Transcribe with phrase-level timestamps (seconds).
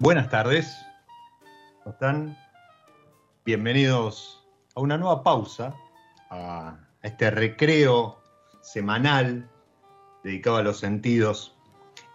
[0.00, 0.78] Buenas tardes.
[1.84, 2.38] ¿Cómo están?
[3.44, 4.42] Bienvenidos
[4.74, 5.74] a una nueva pausa,
[6.30, 8.18] a este recreo
[8.62, 9.46] semanal
[10.24, 11.54] dedicado a los sentidos.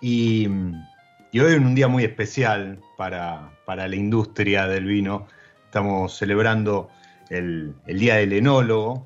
[0.02, 5.28] Y, hoy en un día muy especial para, la industria del vino.
[5.66, 6.90] Estamos celebrando
[7.30, 9.06] el, Día del Enólogo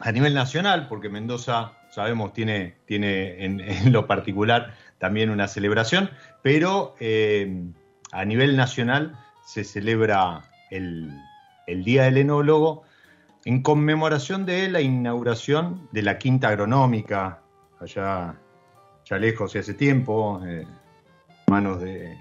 [0.00, 6.10] a nivel nacional, porque Mendoza, sabemos, tiene, tiene en, lo particular también una celebración,
[6.42, 7.72] pero eh,
[8.12, 11.10] a nivel nacional se celebra el,
[11.66, 12.82] Día del Enólogo
[13.46, 17.40] en conmemoración de la inauguración de la Quinta Agronómica,
[17.80, 18.36] allá
[19.06, 20.66] ya lejos y hace tiempo, eh,
[21.46, 22.18] manos de,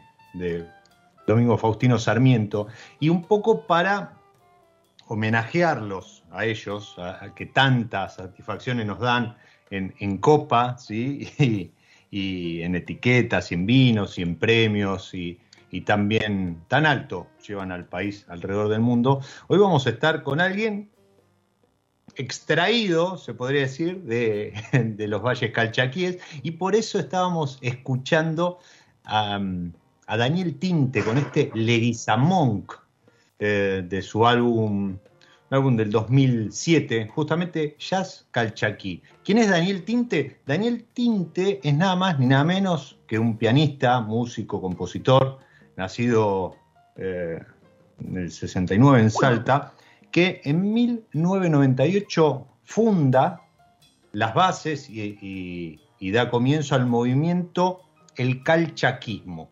[1.27, 2.67] Domingo Faustino Sarmiento,
[2.99, 4.13] y un poco para
[5.07, 9.35] homenajearlos a ellos, a, que tantas satisfacciones nos dan
[9.69, 11.29] en, copa, ¿sí?
[11.39, 11.71] y,
[12.09, 15.39] y, en etiquetas, y en vinos, y en premios, y,
[15.71, 19.21] y también tan alto llevan al país alrededor del mundo.
[19.47, 20.91] Hoy vamos a estar con alguien
[22.15, 24.53] extraído, se podría decir, de,
[25.07, 28.59] los valles calchaquíes y por eso estábamos escuchando
[29.05, 29.39] a,
[30.07, 32.67] Daniel Tinte con este Leguizamón
[33.39, 34.97] eh, de su álbum,
[35.49, 39.01] álbum del 2007, justamente Jazz Calchaquí.
[39.23, 40.41] ¿Quién es Daniel Tinte?
[40.45, 45.39] Daniel Tinte es nada más ni nada menos que un pianista, músico, compositor,
[45.75, 46.55] nacido
[46.95, 47.39] eh,
[47.99, 49.73] en el 69 en Salta,
[50.11, 53.41] que en 1998 funda
[54.11, 55.79] las bases y,
[56.11, 57.81] da comienzo al movimiento
[58.17, 59.49] el calchaquismo,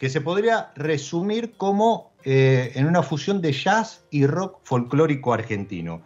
[0.00, 6.02] que se podría resumir como eh, en una fusión de jazz y rock folclórico argentino.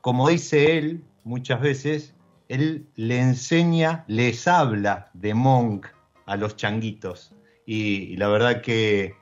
[0.00, 2.14] Como dice él muchas veces,
[2.48, 5.86] él le enseña, les habla de Monk
[6.26, 7.32] a los changuitos
[7.66, 9.16] y, la verdad que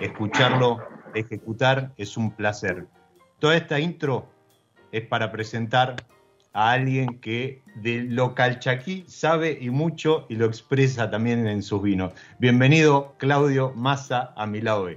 [0.00, 0.78] escucharlo
[1.14, 2.86] ejecutar es un placer.
[3.40, 4.28] Toda esta intro
[4.92, 5.96] es para presentar
[6.52, 11.82] a alguien que de local chaquí sabe y mucho y lo expresa también en sus
[11.82, 12.12] vinos.
[12.38, 14.88] Bienvenido Claudio Massa a mi lado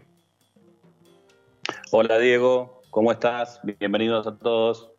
[1.91, 3.59] Hola Diego, ¿cómo estás?
[3.79, 4.91] Bienvenidos a todos.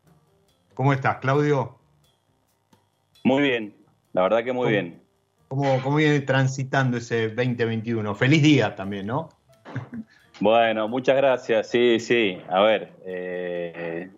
[0.75, 1.79] ¿Cómo estás, Claudio?
[3.25, 3.75] Muy bien,
[4.13, 5.04] la verdad que muy bien.
[5.49, 8.15] ¿Cómo, viene transitando ese 2021?
[8.15, 9.29] Feliz día también, ¿no?
[10.41, 11.69] Bueno, muchas gracias.
[11.69, 12.39] Sí, sí.
[12.49, 14.11] A ver, eh,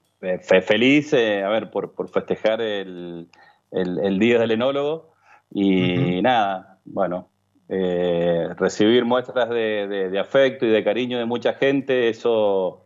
[0.62, 3.28] feliz, eh, a ver, por, festejar el,
[3.70, 5.12] Día del Enólogo
[5.50, 7.28] y nada, bueno,
[7.68, 12.84] eh, recibir muestras de, afecto y de cariño de mucha gente, eso,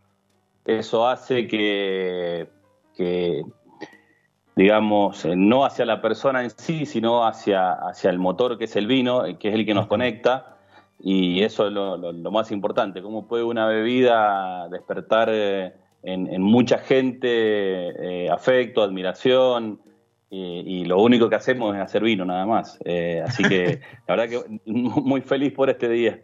[0.65, 2.49] eso hace que,
[2.97, 3.43] que
[4.61, 8.77] digamos, eh, no hacia la persona en sí, sino hacia, hacia el motor que es
[8.77, 10.59] el vino, eh, que es el que nos conecta.
[11.03, 15.73] y eso es lo, más importante, cómo puede una bebida despertar eh,
[16.03, 19.81] en, mucha gente eh, afecto, admiración,
[20.33, 22.79] y, lo único que hacemos es hacer vino nada más.
[22.85, 26.21] Eh, así que la verdad que muy feliz por este día.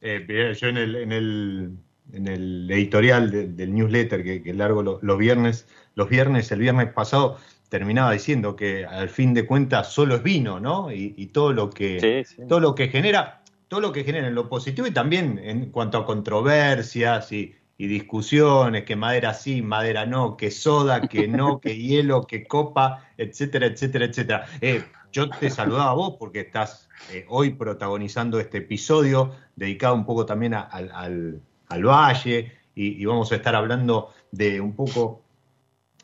[0.00, 1.72] yo en el, en el,
[2.12, 8.12] en el editorial del newsletter que, largo los, viernes, los viernes, el viernes pasado, terminaba
[8.12, 10.92] diciendo que al fin de cuentas solo es vino, ¿no?
[10.92, 14.86] Y, todo lo que todo lo que genera, todo lo que genera en lo positivo
[14.86, 21.00] y también en cuanto a controversias y, discusiones, que madera sí, madera no, que soda,
[21.00, 24.46] que no, que hielo, que copa, etcétera, etcétera, etcétera.
[24.60, 30.06] Eh, yo te saludaba a vos porque estás eh, hoy protagonizando este episodio dedicado un
[30.06, 35.22] poco también al, valle y, vamos a estar hablando de un poco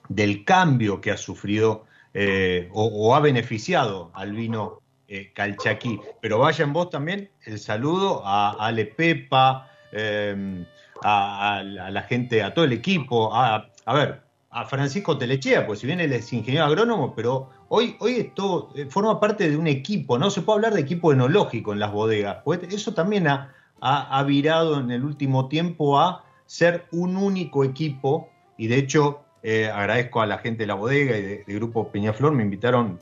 [0.09, 6.01] del cambio que ha sufrido eh, o, ha beneficiado al vino eh, calchaquí.
[6.21, 10.65] Pero vayan vos también el saludo a, Ale Pepa, em,
[11.03, 16.01] a, la gente, a todo el equipo, a, ver, a Francisco Telechea, pues si bien
[16.01, 20.31] él es ingeniero agrónomo, pero hoy, hoy esto eh, forma parte de un equipo, no
[20.31, 24.79] se puede hablar de equipo enológico en las bodegas, pues eso también ha, ha virado
[24.79, 30.26] en el último tiempo a ser un único equipo y de hecho eh, agradezco a
[30.26, 32.99] la gente de la bodega y de, Grupo Peñaflor, me invitaron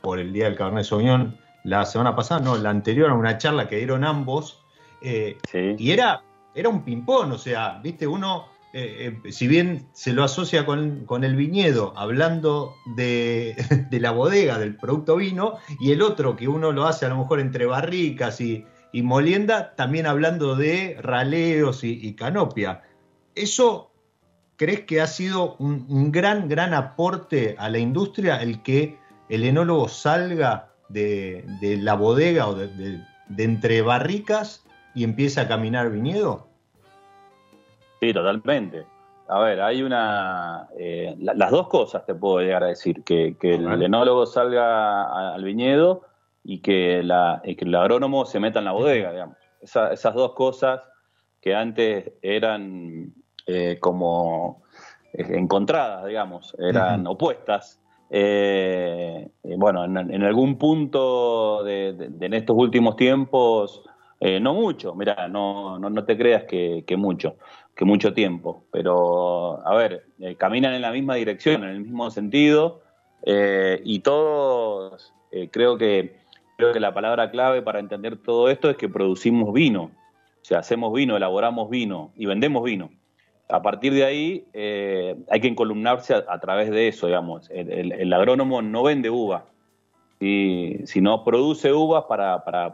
[0.00, 3.68] por el Día del Cabernet Sauvignon la semana pasada, no, la anterior a una charla
[3.68, 4.60] que dieron ambos,
[5.02, 10.24] eh, y era, era un ping-pong, o sea, viste, uno, eh, si bien se lo
[10.24, 13.54] asocia con, el viñedo, hablando de,
[13.92, 17.38] la bodega, del producto vino, y el otro que uno lo hace a lo mejor
[17.38, 22.82] entre barricas y, molienda, también hablando de raleos y, y canopia.
[23.36, 23.93] Eso
[24.56, 28.98] ¿crees que ha sido un, gran, gran aporte a la industria el que
[29.28, 31.44] el enólogo salga de,
[31.80, 33.00] la bodega o de,
[33.38, 34.64] entre barricas
[34.94, 36.46] y empiece a caminar viñedo?
[38.00, 38.86] Sí, totalmente.
[39.28, 40.68] A ver, hay una...
[40.78, 46.02] Eh, las dos cosas te puedo llegar a decir, que, el, enólogo salga al viñedo
[46.42, 49.36] y que, el agrónomo se meta en la bodega, digamos.
[49.62, 50.82] esas dos cosas
[51.40, 53.14] que antes eran
[53.46, 54.62] eh, como
[55.12, 57.78] eh, encontradas, digamos, eran opuestas.
[58.08, 61.88] Eh, bueno, en, algún punto de,
[62.20, 63.82] en estos últimos tiempos,
[64.40, 67.36] no mucho, mira, no, no, te creas que, mucho,
[67.74, 70.06] que mucho tiempo, pero a ver,
[70.38, 72.80] caminan en la misma dirección, en el mismo sentido,
[73.26, 75.12] y todos,
[75.50, 76.16] creo que
[76.56, 80.60] creo que la palabra clave para entender todo esto es que producimos vino, o sea,
[80.60, 82.90] hacemos vino, elaboramos vino y vendemos vino
[83.48, 87.48] a partir de ahí eh, hay que encolumnarse a, través de eso, digamos.
[87.50, 89.46] El, agrónomo no vende uva,
[90.18, 92.72] sino produce uvas para, para,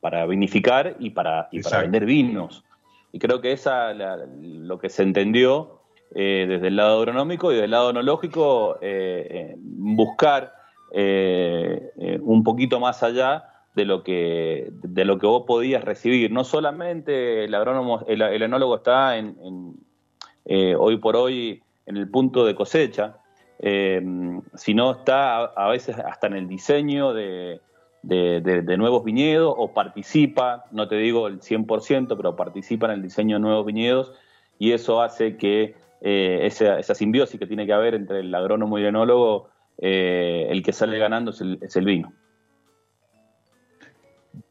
[0.00, 2.64] para, vinificar y, para, para vender vinos.
[3.12, 5.80] Y creo que esa lo que se entendió
[6.14, 10.52] eh, desde el lado agronómico y del lado enológico, eh, buscar
[10.92, 16.30] un poquito más allá de lo que de lo que vos podías recibir.
[16.30, 19.34] No solamente el agrónomo, el, enólogo está en
[20.44, 23.16] eh, hoy por hoy en el punto de cosecha,
[23.58, 24.02] eh,
[24.54, 27.60] sino está a, veces hasta en el diseño de,
[28.02, 33.40] nuevos viñedos o participa, no te digo el 100%, pero participa en el diseño de
[33.40, 34.12] nuevos viñedos
[34.58, 38.82] y eso hace que eh, esa, simbiosis que tiene que haber entre el agrónomo y
[38.82, 42.12] el enólogo, el que sale ganando es el vino.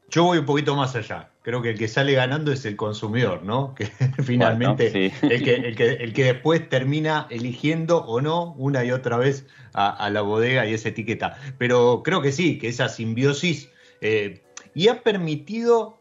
[0.10, 1.33] Yo voy un poquito más allá.
[1.44, 3.76] Creo que el que sale ganando es el consumidor, ¿no?
[3.76, 3.86] Que
[4.24, 10.10] finalmente el, que, el, que, después termina eligiendo o no una y otra vez a,
[10.10, 11.38] la bodega y esa etiqueta.
[11.58, 13.70] Pero creo que sí, que esa simbiosis
[14.02, 14.42] eh,
[14.74, 16.00] y ha permitido,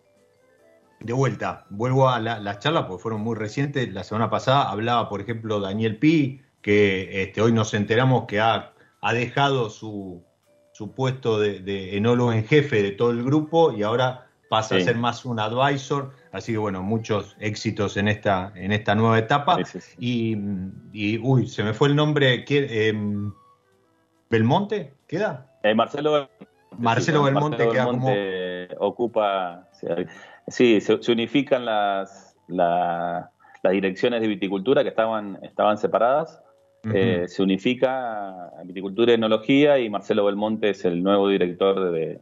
[1.00, 3.92] de vuelta, vuelvo a las charlas porque fueron muy recientes.
[3.92, 8.72] La semana pasada hablaba, por ejemplo, Daniel Pi, que este, hoy nos enteramos que ha,
[9.00, 10.25] ha dejado su,
[10.72, 14.97] su puesto de, enólogo en jefe de todo el grupo y ahora pasa a ser
[14.97, 16.12] más un advisor.
[16.30, 19.56] Así que bueno, muchos éxitos en esta, en esta nueva etapa.
[19.99, 20.37] y,
[21.23, 22.44] uy, se me fue el nombre.
[22.49, 23.32] Em,
[24.28, 24.92] ¿Belmonte?
[25.06, 25.47] ¿Queda?
[25.62, 26.28] Eh, Marcelo
[26.76, 28.12] Marcelo Belmonte queda como...
[28.78, 29.68] ocupa.
[30.49, 33.30] Sí, se, unifican las, las
[33.71, 36.42] direcciones de viticultura que estaban, estaban separadas
[36.92, 42.21] eh, se unifica a Viticultura y Enología y Marcelo Belmonte es el nuevo director de,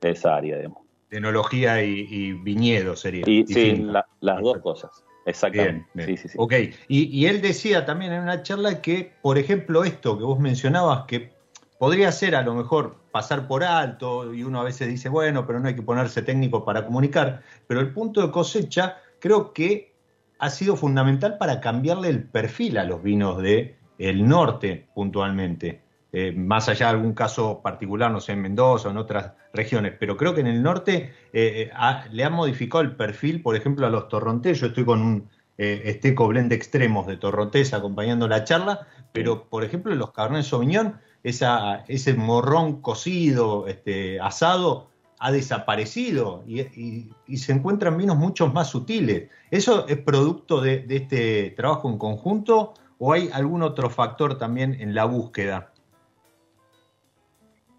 [0.00, 0.58] esa área.
[0.58, 0.85] Digamos.
[1.10, 3.24] De enología y, viñedo sería.
[3.24, 3.86] sí,
[4.20, 5.04] las dos cosas.
[5.26, 6.06] Exactamente.
[6.06, 6.34] Sí, sí, sí.
[6.38, 6.54] Ok,
[6.88, 11.32] y, él decía también en una charla que, por ejemplo, esto que vos mencionabas, que
[11.78, 15.58] podría ser a lo mejor pasar por alto y uno a veces dice, bueno, pero
[15.58, 19.94] no hay que ponerse técnico para comunicar, pero el punto de cosecha creo que
[20.38, 25.82] ha sido fundamental para cambiarle el perfil a los vinos de el norte puntualmente.
[26.12, 29.94] Eh, más allá de algún caso particular, no sé, en Mendoza o en otras regiones,
[29.98, 31.70] pero creo que en el norte eh, eh,
[32.12, 34.60] le han modificado el perfil, por ejemplo, a los torrontés.
[34.60, 39.64] Yo estoy con un esteco blend de extremos de torrontés acompañando la charla, pero por
[39.64, 47.96] ejemplo, los Cabernet Sauvignon, esa, ese morrón cocido, este, asado, ha desaparecido y, se encuentran
[47.96, 49.30] vinos mucho más sutiles.
[49.50, 54.94] ¿Eso es producto de, este trabajo en conjunto o hay algún otro factor también en
[54.94, 55.72] la búsqueda?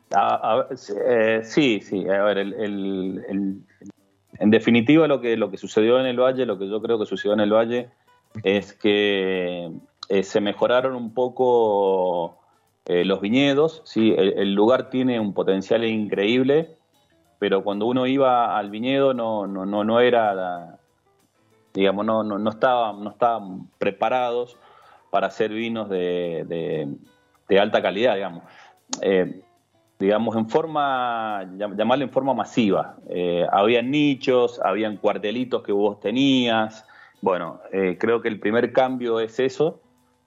[0.09, 2.07] Eh, sí, sí.
[2.07, 3.65] A ver, en
[4.39, 7.33] definitiva lo que, lo que sucedió en el Valle, lo que yo creo que sucedió
[7.33, 7.89] en el Valle,
[8.43, 9.71] es que
[10.09, 12.39] eh, se mejoraron un poco
[12.85, 13.81] eh, los viñedos.
[13.85, 14.13] ¿sí?
[14.17, 16.77] el, lugar tiene un potencial increíble
[17.39, 20.79] pero cuando uno iba al viñedo no, no, no, no era,
[21.73, 24.57] digamos, no, no, no, estaban, no estaban preparados
[25.11, 26.97] para hacer vinos de,
[27.47, 28.43] de, alta calidad, digamos.
[29.01, 29.41] Eh,
[29.99, 32.97] digamos, en forma, llamarle en forma masiva.
[33.09, 36.85] Eh, habían nichos, habían cuartelitos que vos tenías.
[37.21, 39.81] Bueno, eh, creo que el primer cambio es eso,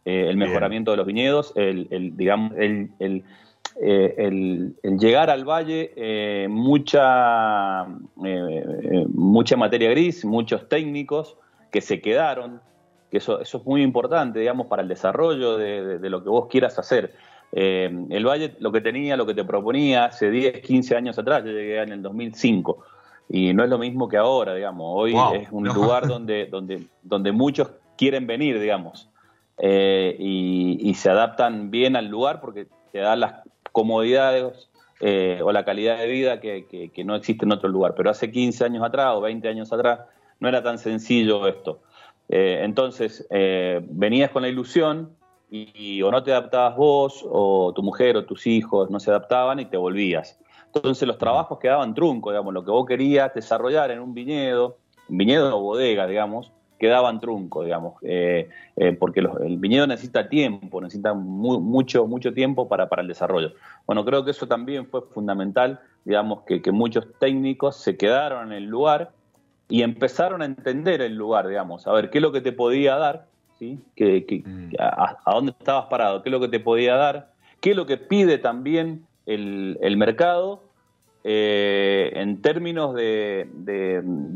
[0.04, 3.22] el mejoramiento de los viñedos, el, el digamos, el, el
[3.76, 4.14] eh,
[4.82, 7.86] el, llegar al valle, eh, mucha,
[8.24, 11.36] eh, mucha materia gris, muchos técnicos
[11.70, 12.60] que se quedaron,
[13.10, 16.78] que eso, eso es muy importante, digamos, para el desarrollo de, lo que vos quieras
[16.78, 17.14] hacer.
[17.52, 21.50] El valle lo que tenía, lo que te proponía hace 10, 15 años atrás, yo
[21.50, 22.85] llegué en el 2005,
[23.28, 27.33] y no es lo mismo que ahora, digamos, hoy es un lugar donde, donde, donde
[27.33, 29.09] muchos quieren venir, digamos.
[29.59, 33.35] y, y, se adaptan bien al lugar porque te da las,
[33.73, 34.69] comodidades
[35.00, 37.95] eh, o la calidad de vida que, no existe en otro lugar.
[37.97, 40.00] Pero hace 15 años atrás o 20 años atrás
[40.38, 41.80] no era tan sencillo esto.
[42.28, 45.11] Eh, entonces, eh, venías con la ilusión
[45.50, 49.59] y, o no te adaptabas vos, o tu mujer o tus hijos no se adaptaban
[49.61, 50.38] y te volvías.
[50.73, 54.76] Entonces los trabajos quedaban truncos, digamos, lo que vos querías desarrollar en un viñedo,
[55.09, 61.12] viñedo o bodega, digamos, quedaban trunco, digamos, eh, eh, porque el viñedo necesita tiempo, necesita
[61.12, 63.52] mucho, mucho tiempo para, para el desarrollo.
[63.87, 68.64] Bueno, creo que eso también fue fundamental, digamos, que, muchos técnicos se quedaron en el
[68.64, 69.11] lugar
[69.69, 72.97] y empezaron a entender el lugar, digamos, a ver qué es lo que te podía
[72.97, 73.26] dar,
[73.60, 73.78] ¿sí?
[73.94, 74.72] Que, mm.
[74.80, 77.98] a, dónde estabas parado, qué es lo que te podía dar, qué es lo que
[77.98, 80.64] pide también el, el mercado
[81.22, 83.46] eh, en términos de,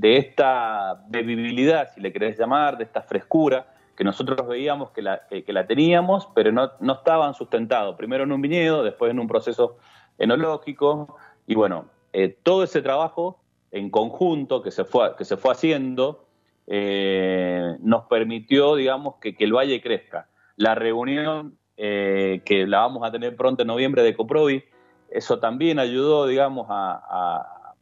[0.02, 3.66] esta bebibilidad, si le querés llamar, de esta frescura,
[3.96, 8.32] que nosotros veíamos que la, que, la teníamos, pero no, no, estaban sustentados, primero en
[8.32, 9.78] un viñedo, después en un proceso
[10.18, 11.16] enológico,
[11.46, 13.38] y bueno, eh, todo ese trabajo
[13.70, 16.23] en conjunto que se fue, que se fue haciendo
[16.66, 20.28] eh, nos permitió, digamos, que, el valle crezca.
[20.56, 24.62] La reunión que la vamos a tener pronto en noviembre de Coprovi,
[25.10, 27.74] eso también ayudó, digamos, a,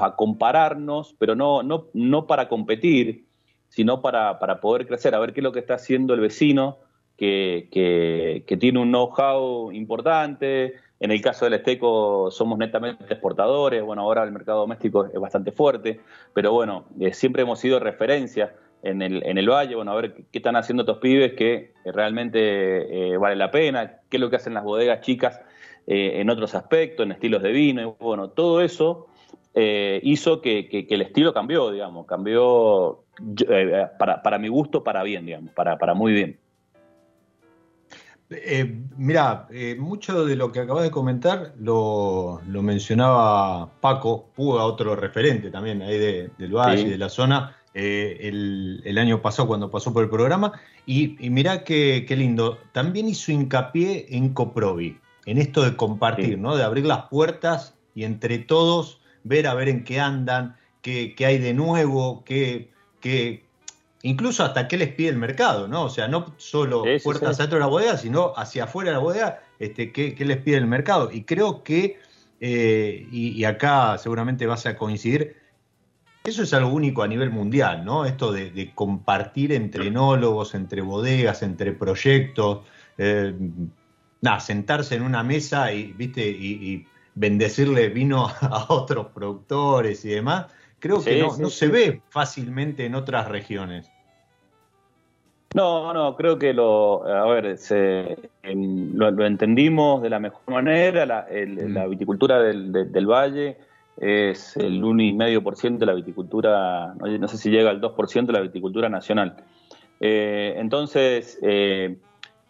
[0.00, 3.26] a compararnos, pero no, no, no para competir,
[3.68, 6.78] sino para, para, poder crecer, a ver qué es lo que está haciendo el vecino,
[7.16, 10.74] que, que, tiene un know-how importante.
[11.00, 15.50] En el caso del Esteco somos netamente exportadores, bueno, ahora el mercado doméstico es bastante
[15.50, 16.00] fuerte,
[16.34, 20.14] pero bueno, eh, siempre hemos sido referencia en el, en el valle, bueno, a ver
[20.30, 24.36] qué, están haciendo estos pibes que realmente eh, vale la pena, qué es lo que
[24.36, 25.40] hacen las bodegas chicas
[25.86, 29.08] eh, en otros aspectos, en estilos de vino, y bueno, todo eso
[29.54, 33.04] eh, hizo que, el estilo cambió, digamos, cambió
[33.48, 36.38] eh, para, mi gusto, para bien, digamos, para, para muy bien.
[38.96, 45.82] Mira, mucho de lo que acabas de comentar lo, mencionaba Paco, Puga, otro referente también
[45.82, 50.52] ahí del Valle, y de la zona, el, año pasado cuando pasó por el programa.
[50.86, 56.38] Y, y mirá qué, qué, lindo, también hizo hincapié en Coprovi en esto de compartir,
[56.38, 56.56] ¿no?
[56.56, 61.38] De abrir las puertas y entre todos ver a ver en qué andan, qué, hay
[61.38, 62.70] de nuevo, qué,
[63.00, 63.44] qué,
[64.02, 65.84] incluso hasta qué les pide el mercado, ¿no?
[65.84, 69.42] O sea, no solo puertas adentro de la bodega, sino hacia afuera de la bodega,
[69.58, 71.10] este, qué, les pide el mercado.
[71.12, 71.98] Y creo que,
[72.40, 75.36] eh, y, acá seguramente vas a coincidir,
[76.24, 78.04] eso es algo único a nivel mundial, ¿no?
[78.04, 82.60] Esto de, compartir entre enólogos, entre bodegas, entre proyectos.
[82.98, 83.34] Eh,
[84.20, 86.28] nada, sentarse en una mesa y, ¿viste?
[86.28, 90.46] y, bendecirle vino a otros productores y demás,
[90.80, 93.90] creo que no, se ve fácilmente en otras regiones.
[95.54, 97.56] No, no, creo que lo, a ver,
[98.44, 101.06] lo, entendimos de la mejor manera.
[101.06, 101.90] La, mm.
[101.90, 103.58] viticultura del, Valle
[103.96, 108.88] es el 1,5% de la viticultura, no, sé si llega al 2% de la viticultura
[108.88, 109.36] nacional.
[109.98, 111.96] Eh, entonces, eh,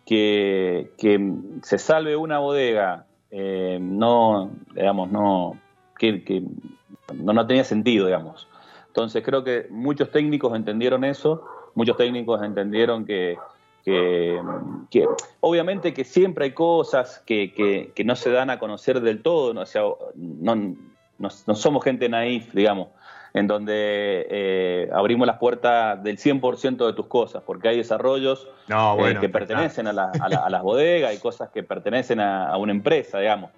[0.05, 1.33] que,
[1.63, 5.57] se salve una bodega, eh, no, digamos, no,
[5.99, 6.43] que,
[7.14, 8.49] no, no tenía sentido, digamos.
[8.88, 13.37] Entonces, creo que muchos técnicos entendieron eso muchos técnicos entendieron que,
[13.85, 14.38] que,
[15.40, 17.52] obviamente que siempre hay cosas que,
[17.95, 19.64] que, no se dan a conocer del todo, ¿no?
[20.14, 20.76] no,
[21.19, 22.88] no, somos gente naif, digamos,
[23.33, 29.17] en donde eh, abrimos las puertas del 100% de tus cosas, porque hay desarrollos eh,
[29.21, 33.50] que pertenecen a, las bodegas, hay cosas que pertenecen a, una empresa, digamos,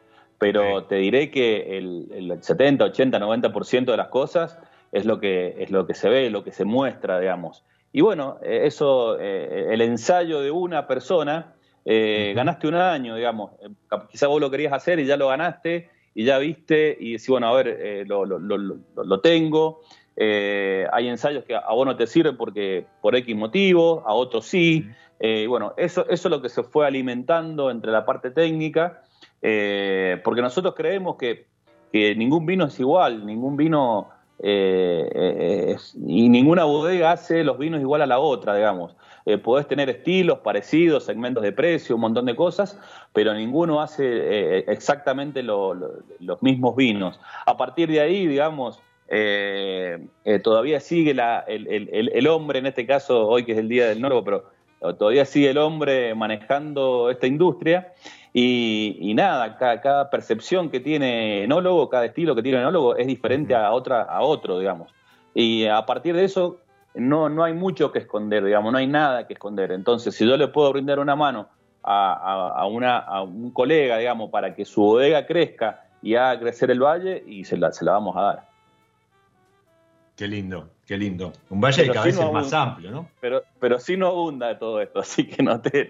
[0.43, 4.59] pero te diré que el, el 70, 80, 90% de las cosas
[4.91, 7.65] es lo que es lo que se ve, lo que se muestra, digamos.
[7.93, 13.53] Y bueno, eh, eso, eh, el ensayo de una persona, eh, ganaste un año, digamos.
[14.11, 17.47] Quizá vos lo querías hacer y ya lo ganaste y ya viste y decís, bueno,
[17.47, 19.83] a ver, lo, lo, lo, lo, tengo.
[20.17, 24.89] hay ensayos que a vos no te sirven porque por X motivo, a otros sí.
[25.47, 29.05] bueno, eso, eso es lo que se fue alimentando entre la parte técnica,
[29.43, 31.47] porque nosotros creemos que,
[31.93, 34.09] ningún vino es igual, ningún vino
[34.45, 38.97] eh, eh, y ninguna bodega hace los vinos igual a la otra, digamos.
[39.25, 42.77] Eh, podés tener estilos parecidos, segmentos de precio, un montón de cosas,
[43.13, 47.21] pero ninguno hace eh, exactamente los mismos vinos.
[47.47, 48.83] A partir de ahí, digamos,
[50.43, 54.97] todavía sigue el, hombre, en este caso, hoy que es el Día del Norbo, pero
[54.97, 57.93] todavía sigue el hombre manejando esta industria
[58.35, 63.73] y, nada, cada, percepción que tiene enólogo, cada estilo que tiene enólogo es diferente a
[63.73, 64.91] otra, a otro, digamos.
[65.35, 66.61] Y a partir de eso
[66.95, 69.73] no, no hay mucho que esconder, digamos, no hay nada que esconder.
[69.73, 71.49] Entonces, si yo le puedo brindar una mano
[71.83, 76.83] a, una, a un colega, digamos, para que su bodega crezca y haga crecer el
[76.83, 78.52] valle, y se la, se la vamos a dar.
[80.23, 81.33] Qué lindo, qué lindo.
[81.51, 83.09] Un valle de cabeza más amplio, ¿no?
[83.21, 85.89] Pero, pero sí no abunda todo esto, así que no, te,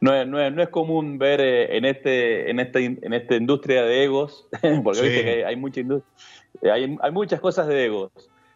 [0.00, 4.04] no, es, no, es, común ver eh, en este, en este, en esta industria de
[4.04, 4.48] egos,
[4.82, 6.10] porque viste que hay, mucha industria,
[6.62, 8.10] eh, hay, hay, muchas cosas de egos.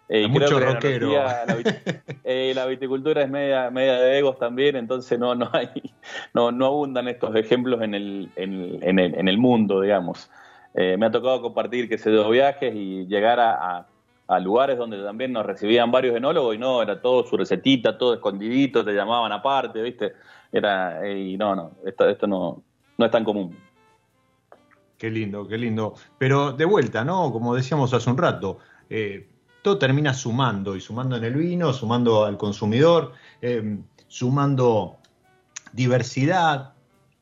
[0.09, 1.13] Eh, mucho rockero.
[2.55, 5.69] La, viticultura es media, media de egos también, entonces no, no hay,
[6.33, 10.31] no, no abundan estos ejemplos en el, en, en el, en el mundo, digamos.
[10.75, 14.00] me ha tocado compartir que se dos viajes y llegar a a
[14.39, 18.85] lugares donde también nos recibían varios enólogos y no, era todo su recetita, todo escondidito,
[18.85, 20.13] te llamaban aparte, ¿viste?
[20.53, 22.63] Era, y no, no, esto, no,
[22.97, 23.57] no es tan común.
[24.97, 25.95] Qué lindo, qué lindo.
[26.19, 27.33] Pero de vuelta, ¿no?
[27.33, 29.27] Como decíamos hace un rato, eh,
[29.63, 34.99] todo termina sumando y sumando en el vino, sumando al consumidor, eh, sumando
[35.73, 36.75] diversidad,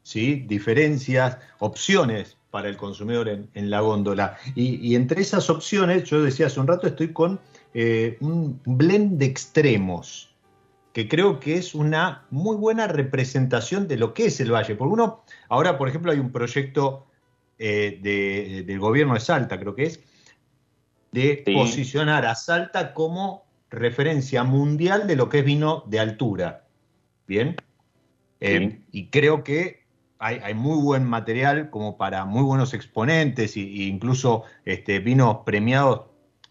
[0.03, 0.45] ¿sí?
[0.47, 4.37] diferencias, opciones para el consumidor en, la góndola.
[4.57, 7.39] Y, entre esas opciones, yo decía hace un rato, estoy con
[7.73, 10.35] eh, un blend de extremos,
[10.93, 14.75] que creo que es una muy buena representación de lo que es el valle.
[14.75, 17.07] Porque uno, ahora por ejemplo hay un proyecto
[17.61, 20.01] eh, del gobierno de Salta, creo que es,
[21.13, 26.65] de posicionar a Salta como referencia mundial de lo que es vino de altura.
[27.29, 27.55] ¿Bien?
[28.41, 29.78] Eh, y creo que
[30.19, 36.03] hay, muy buen material como para muy buenos exponentes e, incluso este, vinos premiados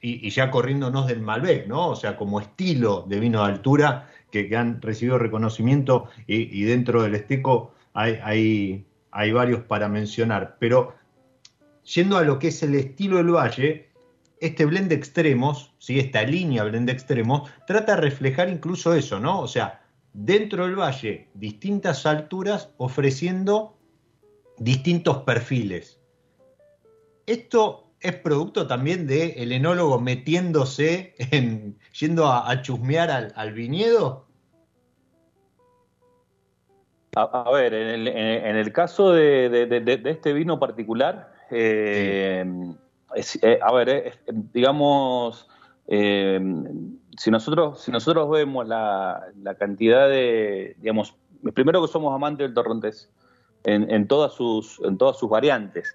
[0.02, 1.90] y, ya corriéndonos del Malbec, ¿no?
[1.90, 7.16] O sea, como estilo de vino de altura que, han recibido reconocimiento y, dentro del
[7.16, 10.58] Esteco hay, hay, varios para mencionar.
[10.60, 10.96] Pero
[11.84, 13.90] yendo a lo que es el estilo del Valle,
[14.40, 16.00] este blend de extremos, ¿sí?
[16.00, 19.42] esta línea blend de extremos, trata de reflejar incluso eso, ¿no?
[19.42, 19.82] O sea,
[20.18, 23.78] dentro del valle distintas alturas ofreciendo
[24.58, 26.02] distintos perfiles.
[27.28, 34.26] Esto es producto también de el enólogo metiéndose en yendo a, chusmear al, viñedo.
[37.16, 42.44] A, ver, en el, caso de, este vino particular, eh,
[43.42, 44.20] eh, a ver,
[44.54, 45.48] digamos,
[45.88, 46.40] eh,
[47.18, 49.24] si nosotros, si nosotros vemos la,
[49.58, 51.16] cantidad de, digamos,
[51.54, 53.10] primero que somos amantes del torrontés
[53.64, 55.94] en, todas, sus, en todas sus variantes,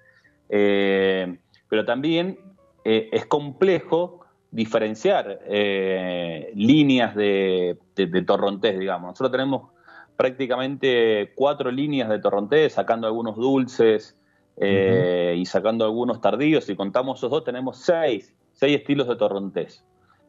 [0.49, 2.37] eh, pero también
[2.83, 4.19] eh, es complejo
[4.51, 7.79] diferenciar eh, líneas de,
[8.27, 9.11] torrontés, digamos.
[9.11, 9.71] Nosotros tenemos
[10.15, 14.15] prácticamente cuatro líneas de torrontés, sacando algunos dulces
[14.55, 16.65] y sacando algunos tardíos.
[16.65, 19.83] Si contamos esos dos, tenemos seis, seis estilos de torrontés.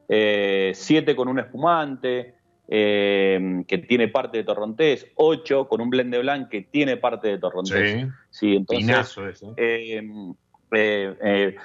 [0.09, 2.35] Eh, siete con un espumante,
[2.67, 7.29] eh, que tiene parte de torrontés, 8 con un blend de blanc que tiene parte
[7.29, 8.09] de torrontés.
[8.31, 10.03] Sí, entonces, eh,
[10.73, 11.57] eh,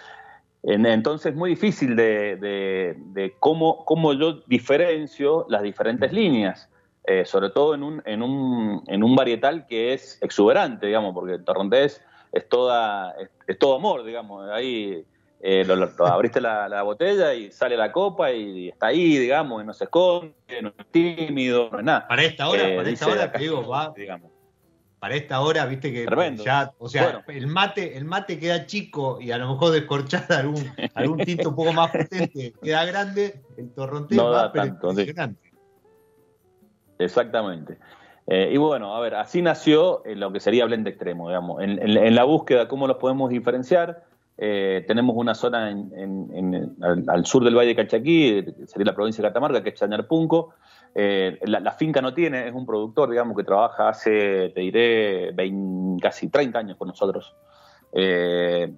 [0.63, 6.69] entonces es muy difícil de, cómo, cómo, yo diferencio las diferentes líneas,
[7.23, 11.45] sobre todo en un, en, un, en un varietal que es exuberante, digamos, porque el
[11.45, 13.15] torrontés es, toda,
[13.47, 15.06] es todo amor, digamos, ahí
[15.41, 15.65] eh,
[15.99, 20.34] abriste la, botella y sale la copa y está ahí, digamos, y no se esconde,
[20.62, 22.08] no es tímido, no es nada.
[22.08, 24.32] Para esta hora, eh, para esta hora, te digo, va, digamos.
[24.99, 26.06] Para esta hora, viste que
[26.43, 30.69] ya, o sea, el mate, el mate queda chico y a lo mejor descorchar algún,
[30.93, 34.91] algún tinto un poco más potente queda grande, el torrontés no va, tanto,
[36.97, 37.78] Exactamente.
[38.28, 42.13] Eh, y bueno, a ver, así nació lo que sería blend extremo, digamos, en, en
[42.15, 44.04] la búsqueda cómo los podemos diferenciar
[44.41, 49.62] eh, tenemos una zona al, sur del Valle de Calchaquí, sería la provincia de Catamarca,
[49.62, 50.54] que es Chañarpunco.
[50.95, 55.36] Eh, la, finca no tiene, es un productor, digamos, que trabaja hace, te diré,
[56.02, 57.36] casi 30 años con nosotros.
[57.91, 58.71] Eh,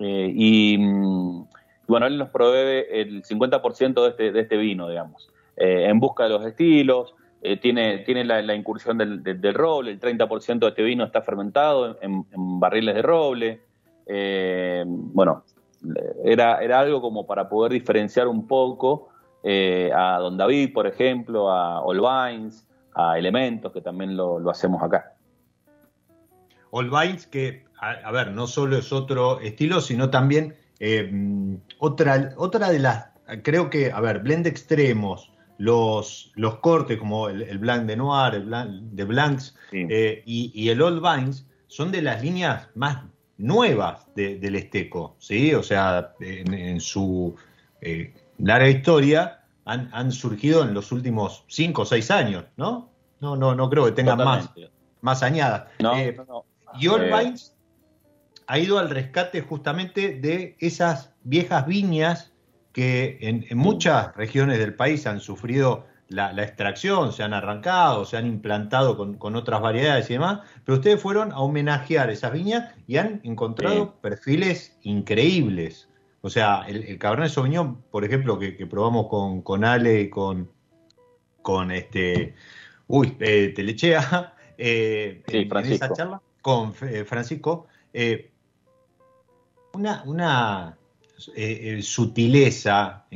[0.00, 0.76] y,
[1.86, 6.30] bueno, él nos provee el 50% de este, de este vino, digamos, en busca de
[6.30, 7.14] los estilos.
[7.62, 12.26] tiene tiene la, incursión del, roble, el 30% de este vino está fermentado en
[12.58, 13.67] barriles de roble.
[14.08, 15.44] Eh, bueno,
[16.24, 19.10] era, era algo como para poder diferenciar un poco
[19.42, 25.14] eh, a Don David, por ejemplo, a Olvines, a Elementos, que también lo, hacemos acá.
[26.70, 32.78] Olvines, que, a, ver, no solo es otro estilo, sino también eh, otra, otra de
[32.78, 33.10] las,
[33.42, 38.44] creo que, a ver, blend extremos, los, los cortes como el, Blanc de Noir, el
[38.44, 43.04] Blanc de Blancs y, y, el Old Vines son de las líneas más
[43.38, 45.54] nuevas del Esteco, ¿sí?
[45.54, 47.34] O sea, en, su
[47.80, 52.90] eh, larga historia han, surgido en los últimos cinco o seis años, ¿no?
[53.20, 54.50] No, no, no creo que tengan más,
[55.00, 55.68] más añadas.
[55.96, 56.16] Eh,
[56.78, 57.34] y Old eh.
[58.46, 62.32] ha ido al rescate justamente de esas viejas viñas
[62.72, 68.16] que en, en muchas regiones del país han sufrido la, extracción, se han arrancado, se
[68.16, 72.96] han implantado con, otras variedades y demás, pero ustedes fueron a homenajear esas viñas y
[72.96, 75.88] han encontrado perfiles increíbles.
[76.22, 80.50] O sea, el, el Cabernet Sauvignon, por ejemplo, que, probamos con, con, Ale y con,
[81.42, 82.34] con este,
[82.86, 88.30] uy, eh, Telechea, eh, en, esa charla, con eh, Francisco, eh,
[89.74, 90.78] una, una
[91.82, 93.06] sutileza,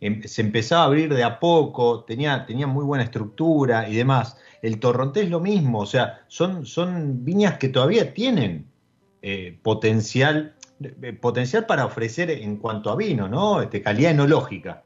[0.00, 4.36] se empezaba a abrir de a poco, tenía, tenía muy buena estructura y demás.
[4.62, 8.66] El torrontés es lo mismo, o sea, son, son viñas que todavía tienen
[9.22, 13.60] eh, potencial, eh, potencial para ofrecer en cuanto a vino, ¿no?
[13.60, 14.84] Este, calidad enológica.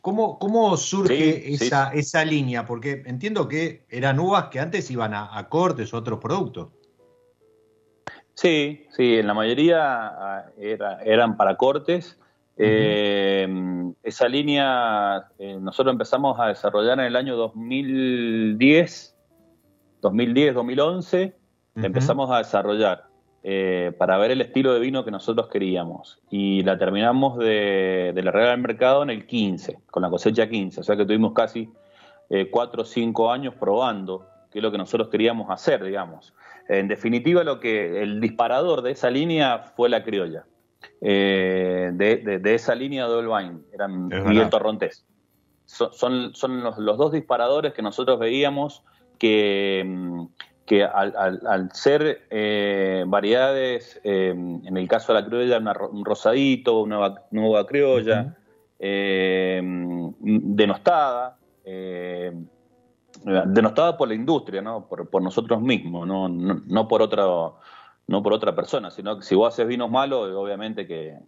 [0.00, 2.64] ¿Cómo, cómo surge esa, esa línea?
[2.64, 6.70] Porque entiendo que eran uvas que antes iban a, cortes o otros productos.
[8.34, 12.16] Sí, sí, en la mayoría ah, eran para cortes
[12.58, 13.48] eh,
[14.02, 19.16] esa línea eh, nosotros empezamos a desarrollar en el año 2010,
[20.02, 21.36] 2010, 2011,
[21.76, 23.04] empezamos a desarrollar
[23.44, 28.22] eh, para ver el estilo de vino que nosotros queríamos y la terminamos de, de
[28.22, 31.32] la regla del mercado en el 15, con la cosecha 15, o sea que tuvimos
[31.34, 31.70] casi
[32.50, 36.34] 4 o 5 años probando qué es lo que nosotros queríamos hacer, digamos.
[36.68, 40.44] En definitiva, lo que el disparador de esa línea fue la criolla.
[41.00, 45.06] Eh, de, esa línea de Olvain, eran Miguel Torrontés.
[45.64, 48.82] son, son los, dos disparadores que nosotros veíamos
[49.18, 50.24] que, mm,
[50.66, 55.58] que al, ser eh, variedades, eh, en el caso de la criolla,
[55.90, 58.36] un rosadito, una nueva criolla,
[60.20, 61.38] denostada,
[63.24, 64.86] denostada por la industria, ¿no?
[64.86, 67.58] por, nosotros mismos, no, no, no por otro
[68.08, 71.18] no por otra persona, sino que si vos haces vinos malos, obviamente que...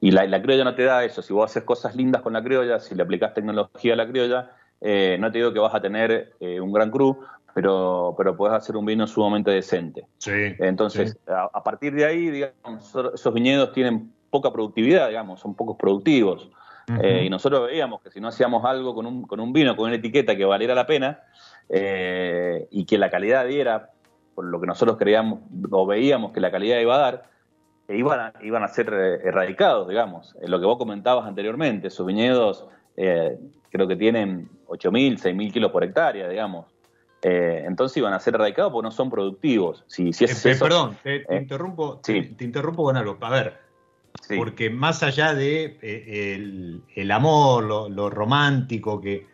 [0.00, 2.78] y la, criolla no te da eso, si vos haces cosas lindas con la criolla,
[2.78, 4.50] si le aplicás tecnología a la criolla,
[4.82, 7.20] eh, no te digo que vas a tener eh, un gran cru,
[7.54, 10.06] pero, pero puedes hacer un vino sumamente decente.
[10.18, 15.76] Sí, Entonces, A, partir de ahí, digamos, esos viñedos tienen poca productividad, digamos, son pocos
[15.76, 16.50] productivos.
[17.02, 19.86] Eh, y nosotros veíamos que si no hacíamos algo con un, con un vino, con
[19.86, 21.20] una etiqueta que valiera la pena
[21.68, 23.90] y que la calidad diera
[24.40, 27.30] por lo que nosotros creíamos o veíamos que la calidad iba a dar,
[27.86, 30.34] e iban a, iban a ser eh, erradicados, digamos.
[30.46, 33.38] lo que vos comentabas anteriormente, esos viñedos eh,
[33.70, 36.64] creo que tienen 8.000, 6.000 kilos por hectárea, digamos.
[37.20, 39.84] Eh, entonces iban a ser erradicados porque no son productivos.
[39.88, 43.18] Si, si es perdón, te, interrumpo, te, interrumpo con algo.
[43.20, 43.58] A ver,
[44.38, 49.26] porque más allá de eh, el, amor, lo, romántico que,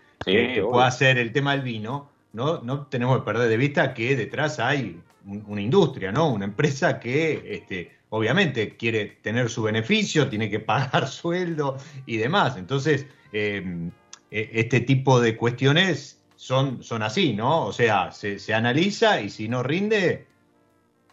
[0.68, 4.60] pueda ser el tema del vino, no, no tenemos que perder de vista que detrás
[4.60, 6.30] hay una industria, ¿no?
[6.30, 12.58] Una empresa que este, obviamente quiere tener su beneficio, tiene que pagar sueldo y demás.
[12.58, 13.90] Entonces, em,
[14.30, 17.64] e, este tipo de cuestiones son, son así, ¿no?
[17.64, 20.26] O sea, se, se analiza y si no rinde,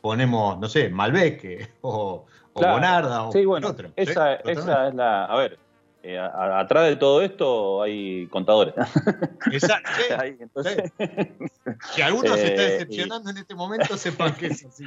[0.02, 3.92] ponemos, no sé, Malbec o, o Bonarda o sí, bueno, otro.
[3.96, 5.26] Esa, esa es la.
[5.26, 5.58] A ver,
[6.06, 8.74] eh, atrás de todo esto hay contadores.
[9.54, 9.90] Exacto.
[10.40, 10.92] entonces...
[11.94, 14.84] Si alguno se está eh, decepcionando en este momento, sepan que es así.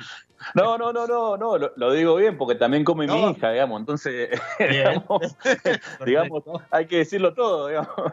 [0.54, 3.80] No, no, no, no, no, lo, digo bien porque también come mi hija, digamos.
[3.80, 4.28] Entonces,
[6.04, 8.12] digamos, hay que decirlo todo, digamos.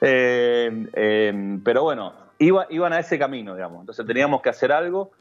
[0.00, 3.80] Eh, pero bueno, iba, iban a ese camino, digamos.
[3.80, 5.12] Entonces teníamos que hacer algo.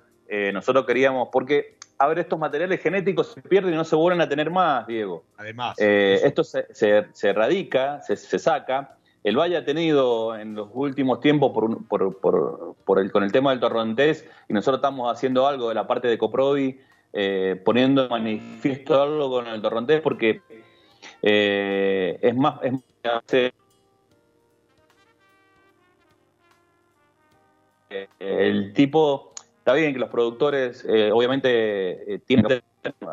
[0.54, 4.30] Nosotros queríamos, porque a ver, estos materiales genéticos se pierden y no se vuelven a
[4.30, 5.24] tener más, Diego.
[5.38, 5.78] Además.
[5.80, 8.98] Eh, esto se, se, erradica, se, saca.
[9.24, 13.50] El Valle ha tenido en los últimos tiempos por, por, por, el, con el tema
[13.52, 16.80] del torrontés, y nosotros estamos haciendo algo de la parte de Coprovi,
[17.14, 20.42] eh, poniendo en manifiesto algo con el torrontés, porque
[21.24, 22.60] eh, es más...
[22.64, 22.74] Es
[28.20, 29.34] el tipo
[29.68, 32.62] Está bien que los productores, eh, obviamente, eh, tienen,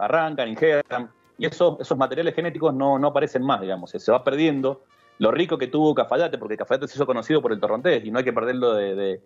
[0.00, 4.84] arrancan, ingeran, y eso, esos materiales genéticos no, no aparecen más, digamos, se va perdiendo.
[5.18, 8.20] Lo rico que tuvo Cafayate, porque Cafayate se hizo conocido por el torrontés, y no
[8.20, 9.20] hay que perderlo de,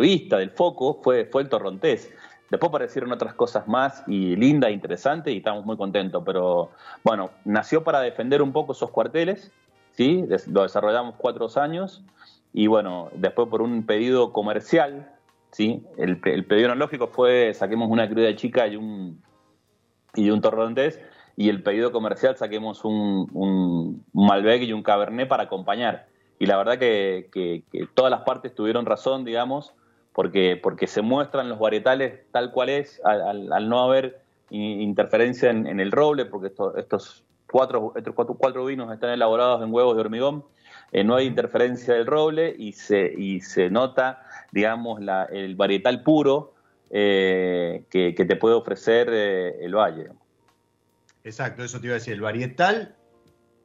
[0.00, 2.12] vista, del foco, fue, fue el torrontés.
[2.50, 6.22] Después aparecieron otras cosas más y lindas, interesantes, y estamos muy contentos.
[6.26, 9.50] Pero bueno, nació para defender un poco esos cuarteles,
[9.92, 10.26] ¿sí?
[10.48, 12.04] Lo desarrollamos cuatro años,
[12.52, 15.10] y bueno, después por un pedido comercial
[15.54, 15.84] ¿sí?
[15.96, 19.22] El, el pedido analógico fue saquemos una cruda chica y un,
[20.16, 21.00] y un torrontés,
[21.36, 26.08] y el pedido comercial saquemos un, Malbec y un Cabernet para acompañar.
[26.40, 27.62] Y la verdad que, que,
[27.94, 29.74] todas las partes tuvieron razón, digamos,
[30.12, 35.92] porque, porque se muestran los varietales tal cual es, al, no haber interferencia en, el
[35.92, 40.44] roble, porque estos, cuatro, estos cuatro, cuatro, vinos están elaborados en huevos de hormigón,
[40.90, 44.23] eh, no hay interferencia del roble y se, y se nota
[44.54, 46.54] digamos, la, el varietal puro
[46.90, 50.10] eh, que, te puede ofrecer eh, el valle.
[51.24, 52.94] Exacto, eso te iba a decir, el varietal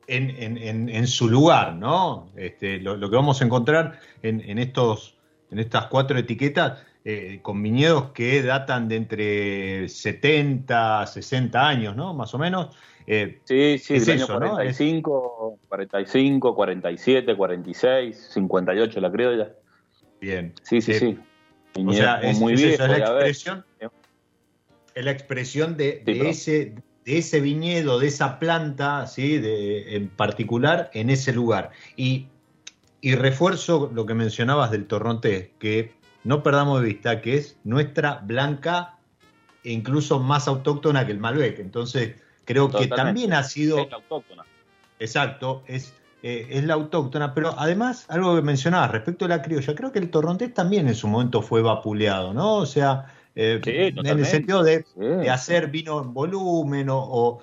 [0.08, 2.32] en, su lugar, ¿no?
[2.36, 5.16] Este, lo, que vamos a encontrar en, estos,
[5.52, 12.16] en estas cuatro etiquetas eh, con viñedos que datan de entre 70, 60 años, ¿no?
[12.16, 12.76] Más o menos.
[13.06, 19.52] sí, sí, es año 45, 45, 47, 46, 58 la criolla.
[20.20, 20.54] Bien.
[20.64, 21.18] Sí, sí, sí.
[21.76, 22.76] O sea, es, muy bien.
[22.78, 23.66] la expresión,
[24.96, 29.38] es la expresión de, ese, de ese viñedo, de esa planta, ¿sí?
[29.38, 31.72] de, en particular, en ese lugar.
[31.96, 32.28] Y,
[33.02, 38.16] y refuerzo lo que mencionabas del torrontés, que no perdamos de vista que es nuestra
[38.24, 38.98] blanca
[39.64, 41.60] e incluso más autóctona que el Malbec.
[41.60, 43.80] Entonces, creo que también ha sido...
[43.80, 44.46] Es autóctona.
[45.00, 49.74] Exacto, es eh, es la autóctona, pero además, algo que mencionabas respecto a la criolla,
[49.74, 52.56] creo que el torrontés también en su momento fue vapuleado, ¿no?
[52.56, 53.06] O sea,
[53.36, 54.84] eh, en el sentido de,
[55.32, 57.42] hacer vino en volumen o,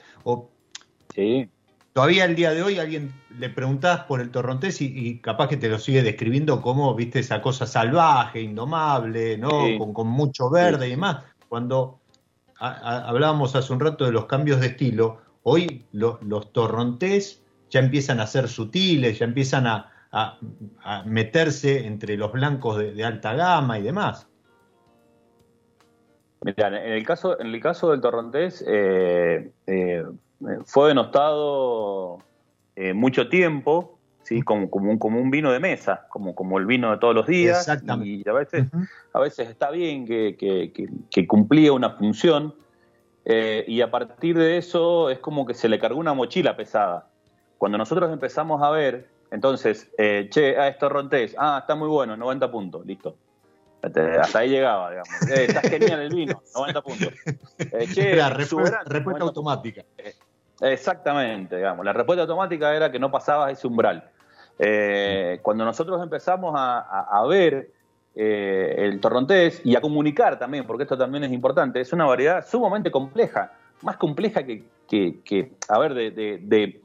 [1.14, 1.48] sí.
[1.94, 5.70] todavía el día de hoy alguien le preguntás por el torrontés y, capaz que te
[5.70, 9.50] lo sigue describiendo como, viste, esa cosa salvaje, indomable, ¿no?
[9.94, 11.24] Con, mucho verde y demás.
[11.48, 12.00] Cuando
[12.58, 17.40] hablábamos hace un rato de los cambios de estilo, hoy los torrontés
[17.76, 19.92] ya empiezan a ser sutiles, ya empiezan a,
[21.04, 24.26] meterse entre los blancos de, alta gama y demás.
[26.40, 30.04] Mira, en el caso, en el caso del torrontés, eh, eh,
[30.64, 32.18] fue denostado
[32.76, 34.40] eh, mucho tiempo, ¿sí?
[34.40, 37.26] Como, como, un, como un vino de mesa, como, como el vino de todos los
[37.26, 37.58] días.
[37.58, 38.08] Exactamente.
[38.08, 38.66] Y a veces,
[39.12, 40.72] a veces está bien que,
[41.10, 42.54] que cumplía una función,
[43.26, 47.10] y a partir de eso es como que se le cargó una mochila pesada.
[47.58, 52.16] Cuando nosotros empezamos a ver, entonces, eh, che, ah, esto Rontés, ah, está muy bueno,
[52.16, 53.16] 90 puntos, listo.
[53.82, 55.08] Este, hasta ahí llegaba, digamos.
[55.30, 57.12] Eh, está genial el vino, 90 puntos.
[57.58, 58.82] Eh, che, la respuesta,
[59.20, 59.84] automática.
[59.98, 60.14] Eh,
[60.60, 61.84] exactamente, digamos.
[61.84, 64.10] La respuesta automática era que no pasaba ese umbral.
[65.42, 67.70] cuando nosotros empezamos a, ver
[68.14, 72.90] el torrontés y a comunicar también, porque esto también es importante, es una variedad sumamente
[72.90, 76.80] compleja, más compleja que, que, a ver, de, de,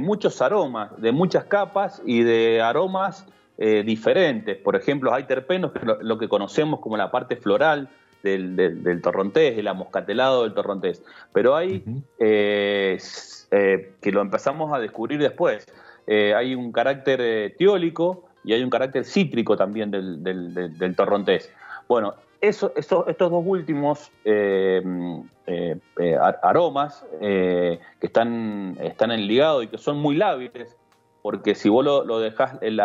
[0.00, 4.56] muchos aromas, de muchas capas y de aromas eh, diferentes.
[4.56, 7.88] Por ejemplo, hay terpenos, que lo, que conocemos como la parte floral,
[8.22, 11.02] del, del, torrontés, el amoscatelado del torrontés.
[11.32, 11.84] Pero hay
[12.18, 12.98] eh,
[13.50, 15.66] eh, que lo empezamos a descubrir después.
[16.06, 21.50] Eh, hay un carácter tiólico y hay un carácter cítrico también del, del torrontés.
[21.86, 24.10] Bueno, eso, estos dos últimos
[26.42, 30.76] aromas que están, están en ligado y que son muy lábiles,
[31.22, 32.80] porque si vos lo, lo dejás, el,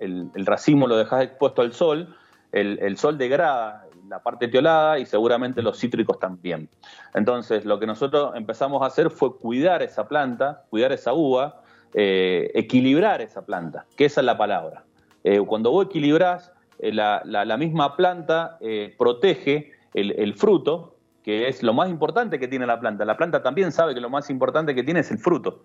[0.00, 2.14] el, racimo lo dejás expuesto al sol,
[2.52, 6.68] el, sol degrada la parte tiolada y seguramente los cítricos también.
[7.14, 11.62] Entonces, lo que nosotros empezamos a hacer fue cuidar esa planta, cuidar esa uva,
[11.94, 14.84] eh, equilibrar esa planta, que esa es la palabra.
[15.24, 18.58] Eh, cuando vos equilibrás, eh, la, la, misma planta
[18.96, 23.04] protege el, fruto, que es lo más importante que tiene la planta.
[23.04, 25.64] La planta también sabe que lo más importante que tiene es el fruto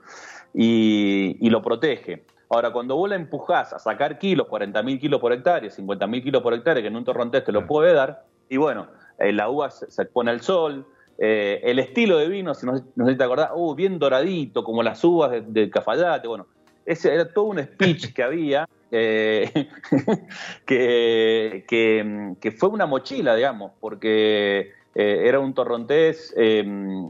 [0.54, 2.26] y, y lo protege.
[2.54, 6.54] Ahora, cuando vos la empujás a sacar kilos, 40.000 kilos por hectárea, 50.000 kilos por
[6.54, 9.86] hectárea, que en un torrontés te lo puede dar, y bueno, eh, la uva se,
[9.86, 10.86] expone pone al sol,
[11.17, 14.84] eh, el estilo de vino, si no, sé si te acordás, uh, bien doradito, como
[14.84, 16.45] las uvas del Cafayate, bueno,
[16.86, 19.69] ese era todo un speech que había, eh,
[20.65, 26.36] que, que, fue una mochila, digamos, porque era un torrontés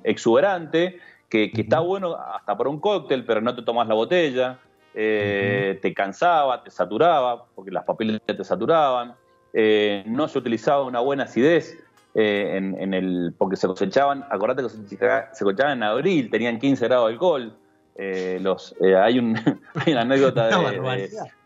[0.03, 4.59] exuberante, que, que está bueno hasta para un cóctel, pero no te tomas la botella,
[4.95, 9.15] eh, te cansaba, te saturaba, porque las papilas te saturaban,
[9.51, 11.79] eh, no se utilizaba una buena acidez
[12.13, 14.97] eh, en, el, porque se cosechaban, acordate que se,
[15.45, 17.57] cosechaban en abril, tenían 15 grados de alcohol.
[17.95, 19.37] Los, hay, un,
[19.87, 20.47] una anécdota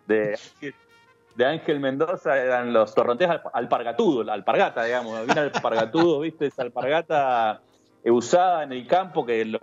[0.07, 0.37] de,
[1.35, 7.61] de, Ángel Mendoza, eran los torrontés alpargatudos, alpargata, digamos, viene alpargatudo, viste, esa alpargata
[8.05, 9.61] usada en el campo que los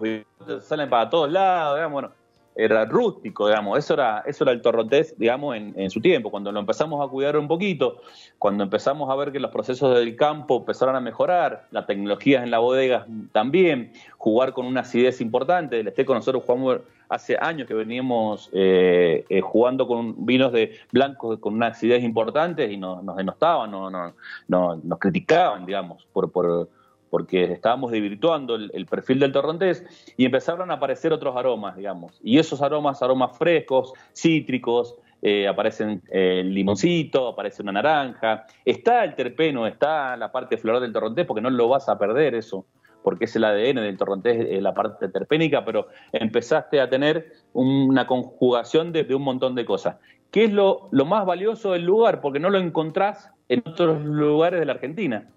[0.65, 2.24] salen para todos lados, digamos, bueno
[2.57, 6.31] era rústico, digamos, eso era, eso era el torrontés, digamos, en, su tiempo.
[6.31, 8.01] Cuando lo empezamos a cuidar un poquito,
[8.39, 12.51] cuando empezamos a ver que los procesos del campo empezaron a mejorar, las tecnologías en
[12.51, 17.75] la bodega también, jugar con una acidez importante, el con nosotros jugamos hace años que
[17.75, 23.17] veníamos eh, eh, jugando con vinos de blancos con una acidez importante y nos, nos
[23.17, 26.69] denostaban, no, no, nos criticaban, digamos, por, por
[27.15, 29.85] porque estábamos desvirtuando el, perfil del torrontés
[30.17, 32.19] y empezaron a aparecer otros aromas, digamos.
[32.25, 39.05] Y esos aromas, aromas frescos, cítricos, eh, aparecen eh, el limoncito, aparece una naranja, está
[39.05, 42.67] el terpeno, está la parte floral del torrontés, porque no lo vas a perder eso,
[43.05, 48.09] porque es el ADN del torrontés, eh, la parte terpénica, pero empezaste a tener una
[48.09, 49.99] conjugación de, un montón de cosas.
[50.33, 52.21] ¿Qué es lo, lo, más valioso del lugar?
[52.21, 55.31] Porque no lo encontrás en otros lugares de la Argentina.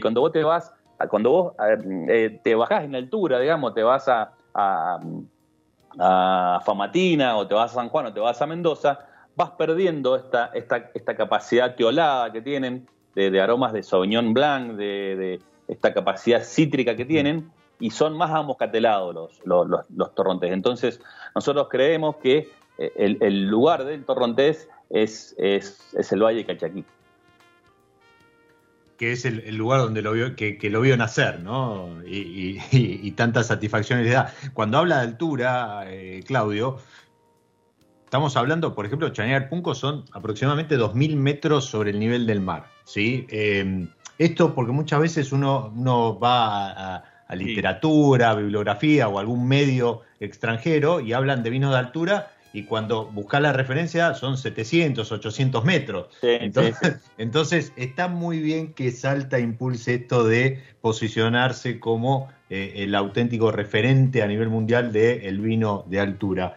[0.00, 0.72] cuando vos te vas
[1.08, 1.52] cuando vos
[2.08, 5.00] eh, te bajás en altura, digamos, te vas a, a,
[6.64, 8.98] Famatina o te vas a San Juan o te vas a Mendoza,
[9.34, 15.40] vas perdiendo esta, esta, esta capacidad teolada que tienen de, aromas de Sauvignon Blanc, de,
[15.68, 20.52] esta capacidad cítrica que tienen, y son más amoscatelados los, los, torrontés.
[20.52, 21.00] Entonces,
[21.34, 26.84] nosotros creemos que eh, el, lugar del torrontés es, es, es el Valle de Cachaquí
[28.96, 32.02] que es el, lugar donde lo vio, que, lo vio nacer, ¿no?
[32.06, 34.32] Y, y, tantas satisfacciones le da.
[34.54, 36.78] Cuando habla de altura, eh, Claudio,
[38.04, 42.66] estamos hablando, por ejemplo, Chañar Punco son aproximadamente 2.000 metros sobre el nivel del mar,
[42.84, 43.26] ¿sí?
[43.30, 43.86] Eh,
[44.18, 51.00] esto porque muchas veces uno, uno va a, a literatura, bibliografía o algún medio extranjero
[51.00, 56.06] y hablan de vinos de altura y cuando buscas la referencia son 700, 800 metros.
[57.18, 64.22] entonces, está muy bien que Salta impulse esto de posicionarse como eh, el auténtico referente
[64.22, 66.56] a nivel mundial del vino de altura.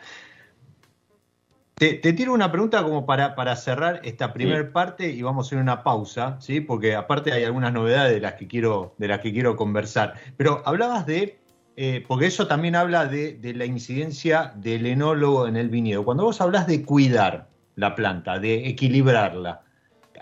[1.75, 5.59] Te, tiro una pregunta como para, para cerrar esta primera parte y vamos a hacer
[5.59, 6.61] una pausa, ¿sí?
[6.61, 10.13] porque aparte hay algunas novedades de las que quiero, de las que quiero conversar.
[10.37, 11.38] Pero hablabas de
[11.81, 16.03] eh, porque eso también habla de, la incidencia del enólogo en el viñedo.
[16.03, 19.61] Cuando vos hablas de cuidar la planta, de equilibrarla,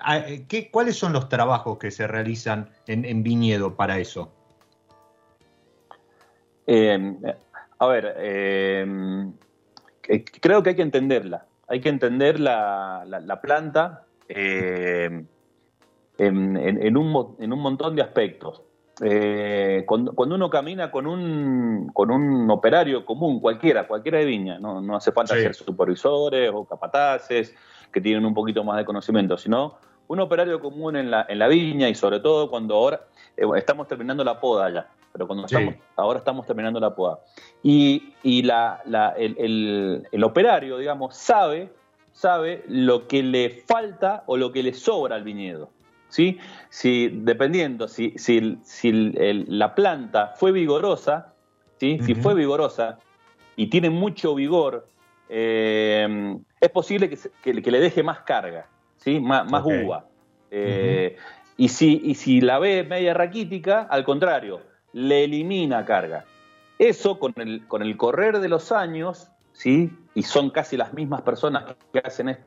[0.08, 4.32] eh, ¿qué, ¿cuáles son los trabajos que se realizan en, viñedo para eso?
[6.68, 7.18] Em,
[7.80, 9.34] a ver, em,
[10.40, 11.48] creo que hay que entenderla.
[11.70, 15.26] Hay que entender la, planta em,
[16.20, 18.62] en un montón de aspectos.
[19.02, 24.82] Eh, cuando, uno camina con un, con un operario común, cualquiera, cualquiera de viña, no,
[24.82, 27.54] no hace falta ser supervisores o capataces
[27.92, 31.48] que tienen un poquito más de conocimiento, sino un operario común en la, en la
[31.48, 33.02] viña y sobre todo cuando ahora
[33.36, 37.20] eh, estamos terminando la poda ya, pero cuando estamos, ahora estamos terminando la poda.
[37.62, 41.72] Y, y la, la, el, el, operario, digamos, sabe,
[42.14, 45.70] sabe lo que le falta o lo que le sobra al viñedo.
[46.10, 46.40] ¿Sí?
[46.70, 51.34] Si, dependiendo, si, si, si la planta fue vigorosa,
[51.80, 52.00] ¿sí?
[52.04, 53.00] Si fue vigorosa
[53.56, 54.88] y tiene mucho vigor,
[55.30, 59.20] eh, es posible que, le deje más carga, ¿sí?
[59.20, 60.06] Más, más uva.
[60.52, 61.18] Eh,
[61.58, 64.62] y, si, y si la ve media raquítica, al contrario,
[64.94, 66.26] le elimina carga.
[66.80, 69.92] Eso con el, con el correr de los años, ¿sí?
[70.18, 72.38] y son casi las mismas personas que hacen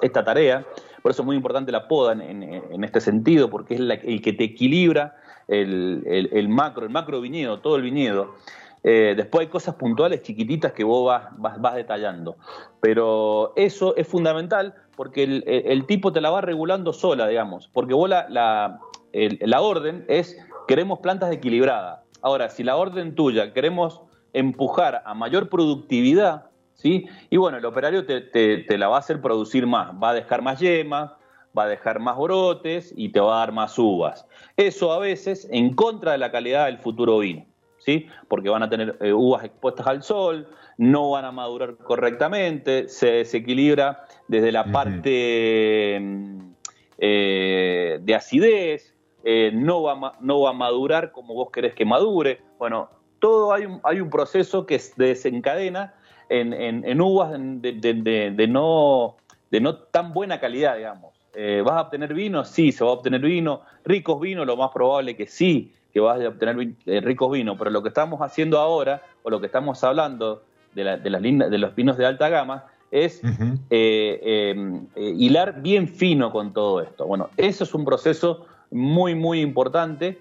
[0.00, 0.64] esta, tarea,
[1.02, 4.44] por eso es muy importante la poda en, este sentido, porque es el que te
[4.44, 5.14] equilibra
[5.46, 8.34] el, macro, el macro viñedo, todo el viñedo.
[8.82, 12.38] Eh, después hay cosas puntuales chiquititas que vos vas, detallando.
[12.80, 17.68] Pero eso es fundamental porque el, tipo te la va regulando sola, digamos.
[17.74, 18.80] Porque vos la, la,
[19.12, 22.00] la orden es, queremos plantas equilibradas.
[22.22, 24.00] Ahora, si la orden tuya queremos
[24.32, 26.47] empujar a mayor productividad,
[26.78, 27.06] ¿sí?
[27.28, 30.58] Y bueno, el operario te, la va a hacer producir más, va a dejar más
[30.60, 31.10] yemas,
[31.56, 34.26] va a dejar más brotes y te va a dar más uvas.
[34.56, 37.44] Eso a veces en contra de la calidad del futuro vino,
[37.78, 38.06] ¿sí?
[38.28, 40.48] Porque van a tener eh, uvas expuestas al sol,
[40.78, 46.38] no van a madurar correctamente, se desequilibra desde la parte mm,
[46.98, 52.40] eh, de acidez, eh, no, va, no va a madurar como vos querés que madure.
[52.56, 55.94] Bueno, todo hay un, hay un proceso que desencadena
[56.28, 59.16] en, en, uvas de, no,
[59.50, 61.14] de no tan buena calidad, digamos.
[61.34, 62.44] Eh, ¿Vas a obtener vino?
[62.44, 63.62] Sí, se va a obtener vino.
[63.84, 67.56] Ricos vinos, lo más probable que sí, que vas a obtener eh, ricos vinos.
[67.58, 70.42] Pero lo que estamos haciendo ahora, o lo que estamos hablando
[70.74, 73.20] de, las de los vinos de alta gama, es
[73.70, 77.06] eh, em, hilar bien fino con todo esto.
[77.06, 80.18] Bueno, eso es un proceso muy, muy importante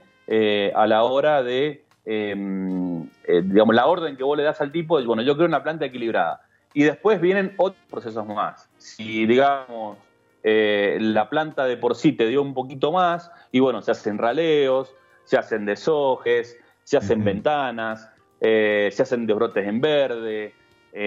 [0.75, 4.97] a la hora de Em, eh, digamos, la orden que vos le das al tipo
[4.97, 6.39] es, bueno, yo quiero una planta equilibrada.
[6.73, 8.69] Y después vienen otros procesos más.
[8.77, 9.97] Si, digamos,
[10.41, 14.17] eh, la planta de por sí te dio un poquito más, y bueno, se hacen
[14.17, 14.95] raleos,
[15.25, 20.53] se hacen deshojes, se hacen ventanas, eh, se hacen desbrotes en verde.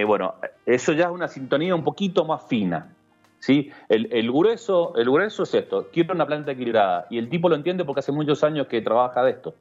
[0.06, 0.34] bueno,
[0.66, 2.94] eso ya es una sintonía un poquito más fina.
[3.38, 3.70] ¿sí?
[3.88, 7.06] El, el, grueso, el grueso es esto, quiero una planta equilibrada.
[7.08, 9.54] Y el tipo lo entiende porque hace muchos años que trabaja de esto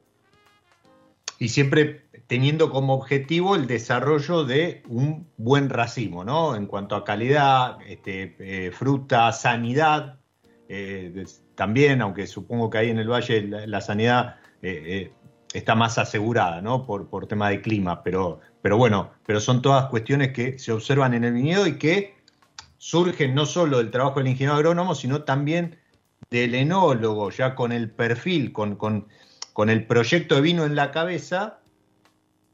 [1.40, 6.54] y siempre teniendo como objetivo el desarrollo de un buen racimo, ¿no?
[6.54, 10.20] En cuanto a calidad, este, eh, fruta, sanidad,
[10.68, 11.24] eh,
[11.54, 15.12] también, aunque supongo que ahí en el valle la, sanidad eh,
[15.54, 16.84] está más asegurada, ¿no?
[16.86, 21.14] Por, por tema de clima, pero, pero bueno, pero son todas cuestiones que se observan
[21.14, 22.16] en el viñedo y que
[22.76, 25.78] surgen no solo del trabajo del ingeniero agrónomo, sino también
[26.28, 29.08] del enólogo, ya con el perfil, con, con
[29.60, 31.58] con el proyecto de vino en la cabeza,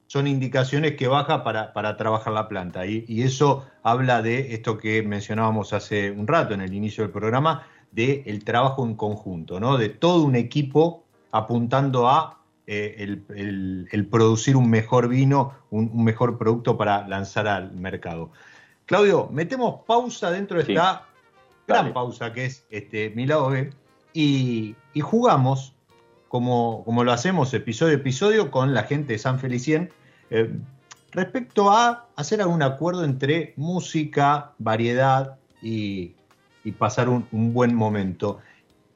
[0.08, 2.84] son indicaciones que baja para, trabajar la planta.
[2.84, 7.64] Y, eso habla de esto que mencionábamos hace un rato en el inicio del programa,
[7.92, 9.78] de el trabajo en conjunto, ¿no?
[9.78, 16.76] de todo un equipo apuntando a eh, el, producir un mejor vino, un, mejor producto
[16.76, 18.32] para lanzar al mercado.
[18.84, 21.04] Claudio, metemos pausa dentro de esta
[21.68, 23.70] gran pausa que es este, mi lado B
[24.12, 25.75] y, y jugamos
[26.28, 29.90] como, lo hacemos episodio a episodio con la gente de San Felicien,
[30.30, 30.52] eh,
[31.12, 36.14] respecto a hacer algún acuerdo entre música, variedad y,
[36.78, 38.40] pasar un, buen momento.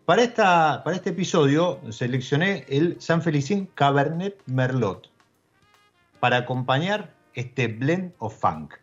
[0.04, 5.08] Para, esta, para este episodio seleccioné el San Felicien Cabernet Merlot
[6.18, 8.74] para acompañar este blend of funk.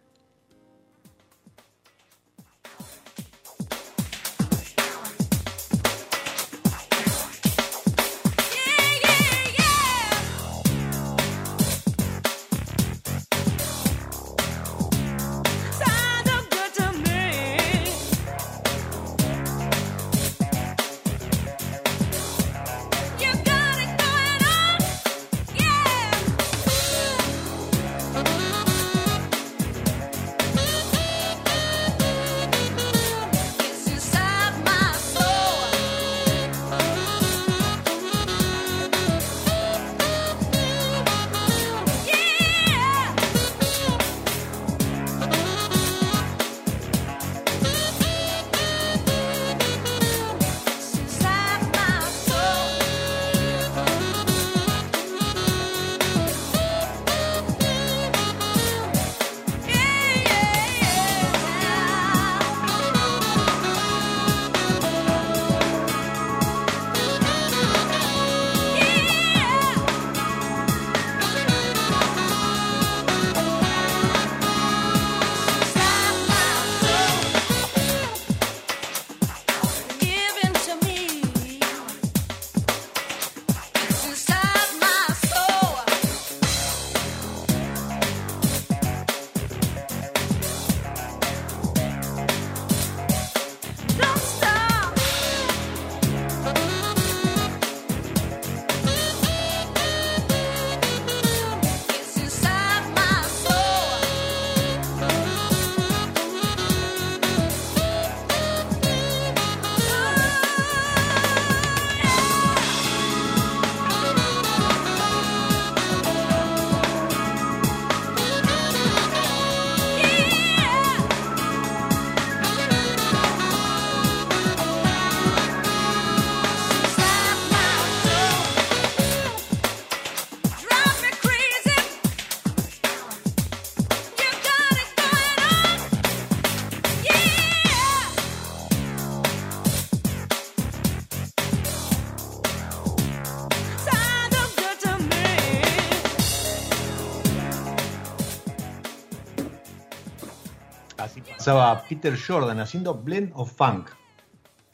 [151.88, 153.90] Peter Jordan haciendo Blend of Funk,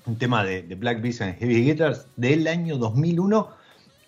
[0.07, 3.47] un tema de, Black Beast and Heavy Guitars del año 2001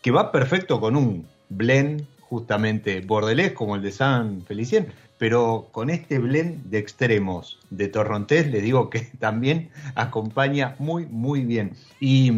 [0.01, 4.87] que va perfecto con un blend justamente bordelés como el de San Felicien,
[5.19, 11.41] pero con este blend de extremos de Torrontés le digo que también acompaña muy muy
[11.41, 11.73] bien.
[11.99, 12.31] Y,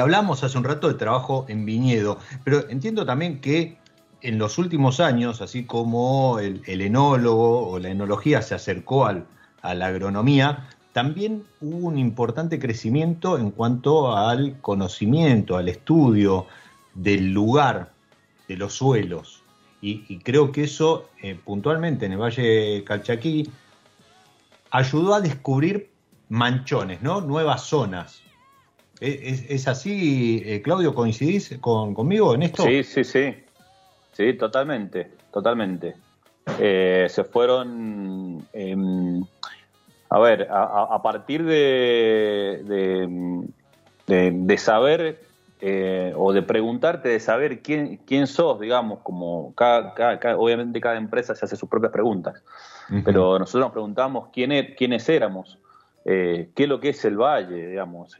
[0.00, 3.76] hablamos hace un rato de trabajo en viñedo, pero entiendo también que
[4.22, 9.26] en los últimos años, así como el, enólogo o la enología se acercó al,
[9.62, 16.46] a la agronomía, también hubo un importante crecimiento en cuanto al conocimiento, al estudio
[16.94, 17.92] del lugar,
[18.48, 19.42] de los suelos.
[19.84, 23.50] Y, creo que eso, eh, puntualmente en el Valle Calchaquí,
[24.70, 25.90] ayudó a descubrir
[26.28, 27.20] manchones, ¿no?
[27.20, 28.22] Nuevas zonas.
[29.00, 30.94] ¿Es, así, eh, Claudio?
[30.94, 32.62] ¿Coincidís conmigo en esto?
[32.62, 33.34] Sí, sí, sí.
[34.12, 35.94] Sí, totalmente, totalmente.
[36.58, 39.24] Eh, se fueron, em,
[40.10, 42.62] a ver, a, partir de,
[44.06, 45.22] de, saber
[45.60, 49.94] eh, o de preguntarte, de saber quién, quién sos, digamos, como cada,
[50.36, 52.42] obviamente cada empresa se hace sus propias preguntas,
[53.04, 55.58] pero nosotros nos preguntamos quién e, quiénes éramos,
[56.04, 58.18] eh, qué es lo que es el valle, digamos,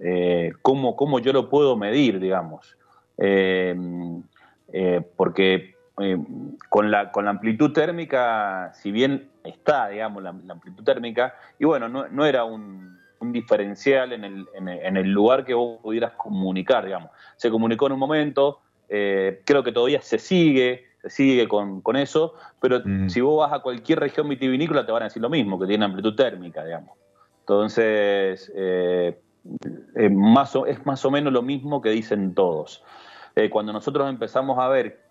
[0.62, 2.76] cómo, cómo yo lo puedo medir, digamos.
[5.16, 6.16] porque eh,
[6.70, 11.86] con, la, con la amplitud térmica, si bien está, digamos, la, amplitud térmica, y bueno,
[11.88, 17.10] no, era un, diferencial en el, en, el, lugar que vos pudieras comunicar, digamos.
[17.36, 22.34] Se comunicó en un momento, eh, creo que todavía se sigue, se sigue con, eso,
[22.58, 23.10] pero mm.
[23.10, 25.84] si vos vas a cualquier región vitivinícola te van a decir lo mismo, que tiene
[25.84, 26.96] amplitud térmica, digamos.
[27.40, 29.20] Entonces, eh,
[30.10, 32.82] más es más o menos lo mismo que dicen todos.
[33.50, 35.01] cuando nosotros empezamos a ver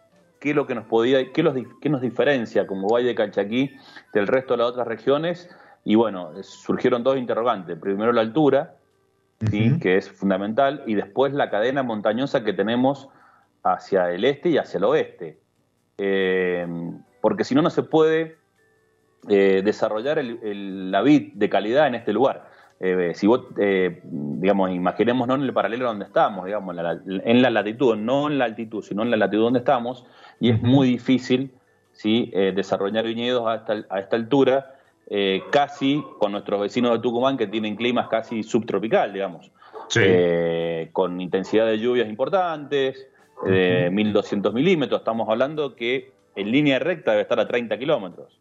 [0.41, 3.77] qué es lo que nos podía, qué, nos diferencia como Valle de Calchaquí
[4.11, 5.49] del resto de las otras regiones.
[5.85, 7.77] Y bueno, surgieron dos interrogantes.
[7.79, 8.75] Primero la altura,
[9.39, 13.07] que es fundamental, y después la cadena montañosa que tenemos
[13.63, 15.39] hacia el este y hacia el oeste.
[15.99, 16.67] Eh,
[17.21, 18.37] porque si no, no se puede
[19.29, 22.49] eh, desarrollar la vid de calidad en este lugar.
[22.83, 27.95] Eh, si vos, eh, digamos, imaginémonos en el paralelo donde estamos, digamos, en la, latitud,
[27.95, 30.03] no en la altitud, sino en la latitud donde estamos,
[30.39, 31.51] y es muy difícil
[31.91, 32.31] ¿sí?
[32.33, 34.75] Eh, desarrollar viñedos a esta, a esta altura,
[35.51, 39.51] casi con nuestros vecinos de Tucumán que tienen climas casi subtropical, digamos,
[40.93, 43.09] con intensidad de lluvias importantes,
[43.45, 48.39] de 1200 milímetros, estamos hablando que en línea recta debe estar a 30 kilómetros,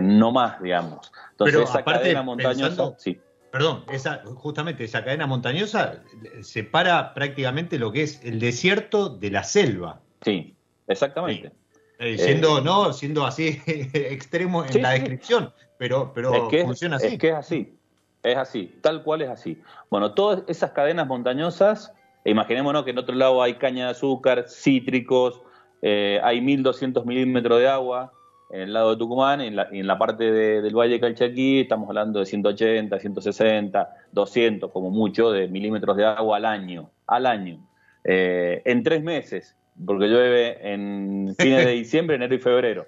[0.00, 1.10] no más, digamos.
[1.32, 3.18] Entonces, esa cadena montañosa, sí
[3.50, 6.02] perdón, esa, justamente esa cadena montañosa
[6.42, 10.00] separa prácticamente lo que es el desierto de la selva.
[10.22, 10.54] Sí,
[10.86, 11.52] exactamente.
[11.98, 17.08] Eh, siendo, eh, no, siendo así extremo en la descripción, pero, pero funciona así.
[17.08, 17.78] Es que es así,
[18.22, 19.60] es así, tal cual es así.
[19.90, 21.92] Bueno, todas esas cadenas montañosas,
[22.24, 25.42] imaginémonos que en otro lado hay caña de azúcar, cítricos,
[25.82, 28.12] eh, hay 1200 milímetros de agua,
[28.52, 31.88] en el lado de Tucumán, en la, en la parte del Valle de Calchaquí estamos
[31.88, 37.58] hablando de 180, 160, 200 como mucho de milímetros de agua al año, al año,
[38.04, 42.86] eh, en tres meses, porque llueve en fines de diciembre, enero y febrero.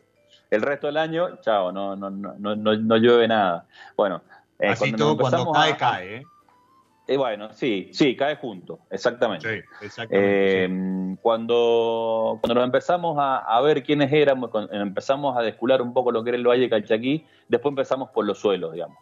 [0.50, 3.66] El resto del año, chao, no, no, no, no, no llueve nada.
[3.96, 4.22] Bueno,
[4.58, 6.22] eh, Así cuando todo cuando cae, cae, ¿eh?
[7.08, 9.48] Eh, bueno, sí, sí, cae junto, exactamente.
[9.48, 15.92] Sí, exactamente eh, cuando, cuando nos empezamos a, ver quiénes éramos, empezamos a descular un
[15.92, 18.98] poco lo que era el Valle Calchaquí, después empezamos por los suelos, digamos.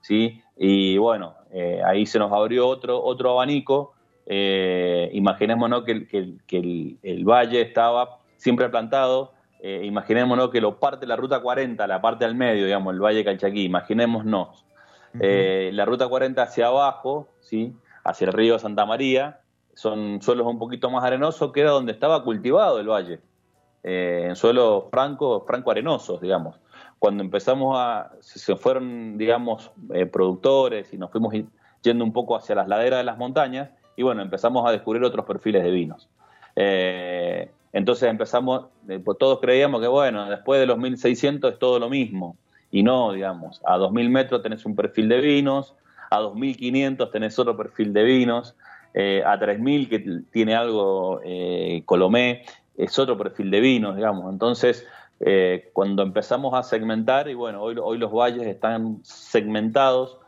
[0.00, 0.42] ¿sí?
[0.56, 3.92] Y bueno, eh, ahí se nos abrió otro, otro abanico.
[4.26, 6.06] imaginémonos que,
[6.46, 9.34] que, el, valle estaba siempre plantado.
[9.62, 13.64] imaginémonos que lo parte la ruta 40, la parte al medio, digamos, el Valle Calchaquí.
[13.64, 14.64] Imaginémonos
[15.20, 17.74] eh, la ruta 40 hacia abajo, ¿sí?
[18.04, 19.40] hacia el río Santa María,
[19.74, 23.20] son suelos un poquito más arenosos, que era donde estaba cultivado el valle,
[23.82, 26.58] eh, en suelos franco, franco arenosos, digamos.
[26.98, 31.34] Cuando empezamos a, se fueron, digamos, eh, productores y nos fuimos
[31.82, 35.26] yendo un poco hacia las laderas de las montañas, y bueno, empezamos a descubrir otros
[35.26, 36.08] perfiles de vinos.
[36.54, 38.66] entonces empezamos,
[39.04, 42.36] pues todos creíamos que bueno, después de los 1600 es todo lo mismo
[42.72, 45.76] y no, digamos, a 2.000 metros tenés un perfil de vinos,
[46.10, 48.56] a 2.500 tenés otro perfil de vinos,
[48.94, 52.44] eh, a 3.000 que tiene algo eh, Colomé,
[52.76, 54.32] es otro perfil de vinos, digamos.
[54.32, 54.86] Entonces,
[55.20, 60.18] eh, cuando empezamos a segmentar, y bueno, hoy, hoy los valles están segmentados,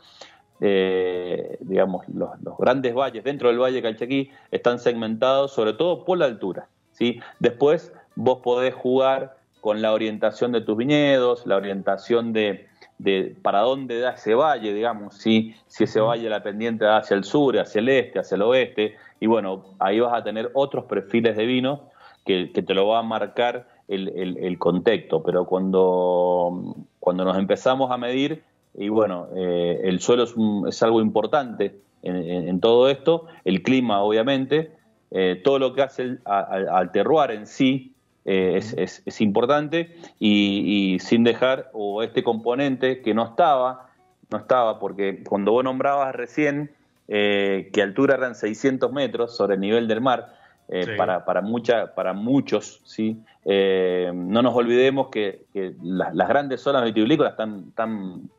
[1.61, 6.69] digamos, los, grandes valles dentro del Valle Calchaquí están segmentados sobre todo por la altura.
[6.93, 7.21] ¿sí?
[7.39, 12.67] Después vos podés jugar con la orientación de tus viñedos, la orientación de,
[12.99, 17.17] de para dónde da ese valle, digamos, si, si ese valle la pendiente da hacia
[17.17, 20.85] el sur, hacia el este, hacia el oeste, y bueno, ahí vas a tener otros
[20.85, 21.89] perfiles de vino
[22.27, 28.43] que, te lo va a marcar el, contexto, pero cuando, cuando nos empezamos a medir,
[28.75, 30.25] y bueno, eh, el suelo
[30.69, 34.73] es, algo importante en, todo esto, el clima obviamente,
[35.11, 37.94] eh, todo lo que hace al terroir en sí,
[38.27, 43.91] eh, es, importante y, sin dejar o este componente que no estaba,
[44.31, 46.71] no estaba, porque cuando vos nombrabas recién
[47.09, 50.33] eh, que altura eran 600 metros sobre el nivel del mar,
[50.69, 53.23] eh, para, para, mucha, para muchos, ¿sí?
[53.45, 55.45] no nos olvidemos que,
[55.83, 58.31] las grandes zonas vitivinícolas están, están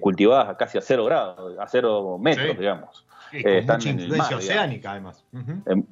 [0.00, 3.06] cultivadas casi a cero grados, a cero metros, digamos.
[3.32, 5.24] están mucha influencia oceánica, además.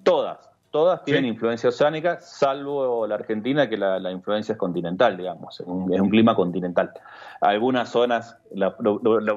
[0.02, 5.66] todas, todas tienen influencia oceánica, salvo la Argentina, que la, influencia es continental, digamos, es
[5.66, 6.92] un, clima continental.
[7.40, 8.76] Algunas zonas, lo,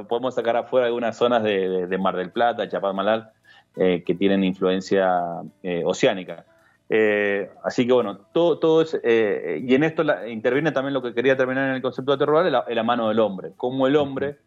[0.07, 3.31] podemos sacar afuera, algunas zonas de, Mar del Plata, Chapadmalal,
[3.75, 6.45] eh, que tienen influencia eh, oceánica.
[6.89, 11.35] Eh, así que bueno, todo, todo es, y en esto interviene también lo que quería
[11.35, 14.37] terminar en el concepto de terroir, la, la mano del hombre, cómo el hombre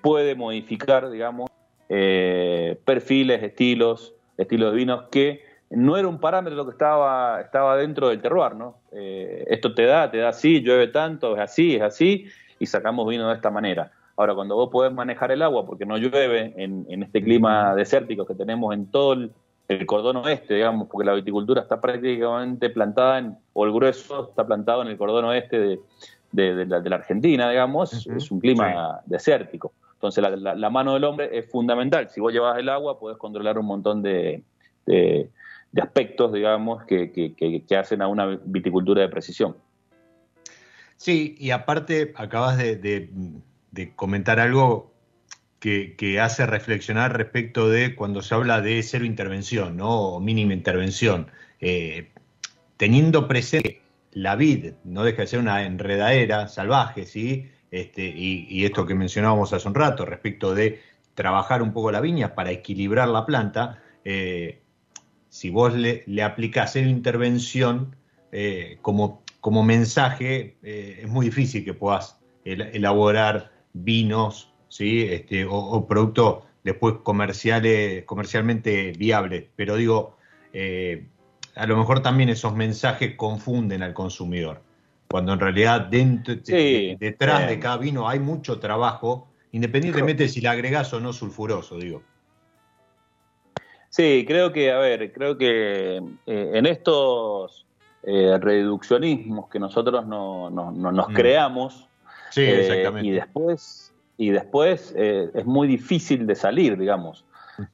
[0.00, 1.50] puede modificar, digamos,
[1.86, 8.08] perfiles, estilos, estilos de vinos que no era un parámetro lo que estaba, estaba dentro
[8.08, 8.78] del terroir, ¿no?
[8.92, 12.26] Eh, esto te da, te da así, llueve tanto, es así, es así,
[12.58, 13.92] y sacamos vino de esta manera.
[14.16, 18.34] Ahora, cuando vos podés manejar el agua, porque no llueve en, este clima desértico que
[18.34, 19.32] tenemos en todo el,
[19.86, 24.82] cordón oeste, digamos, porque la viticultura está prácticamente plantada, en, o el grueso está plantado
[24.82, 25.78] en el cordón oeste
[26.32, 29.72] de, la, Argentina, digamos, es un clima desértico.
[29.94, 32.08] Entonces, la, mano del hombre es fundamental.
[32.10, 34.42] Si vos llevas el agua, podés controlar un montón de,
[34.86, 35.30] de
[35.78, 39.56] aspectos, digamos, que, que, hacen a una viticultura de precisión.
[40.96, 43.10] Sí, y aparte acabas de,
[43.96, 44.92] comentar algo
[45.60, 50.14] que, hace reflexionar respecto de cuando se habla de cero intervención, ¿no?
[50.14, 51.28] O mínima intervención.
[51.60, 52.10] Eh,
[52.76, 57.48] teniendo presente la vid, no deja de ser una enredadera salvaje, ¿sí?
[57.70, 60.80] Este, y, esto que mencionábamos hace un rato respecto de
[61.14, 64.59] trabajar un poco la viña para equilibrar la planta, eh,
[65.30, 67.96] si vos le, le aplicás en intervención
[68.32, 75.02] eh, como, como mensaje, eh, es muy difícil que puedas elaborar vinos ¿sí?
[75.02, 79.44] este, o, productos después comerciales, comercialmente viables.
[79.56, 80.16] Pero digo,
[80.52, 81.06] eh,
[81.54, 84.62] a lo mejor también esos mensajes confunden al consumidor,
[85.08, 90.48] cuando en realidad dentro, detrás de cada vino hay mucho trabajo, independientemente de si le
[90.48, 92.02] agregás o no sulfuroso, digo.
[93.90, 97.66] Sí, creo que, a ver, creo que eh, en estos
[98.04, 101.12] eh, reduccionismos que nosotros no, nos mm.
[101.12, 101.88] creamos,
[102.36, 107.24] eh, y después, y después es muy difícil de salir, digamos.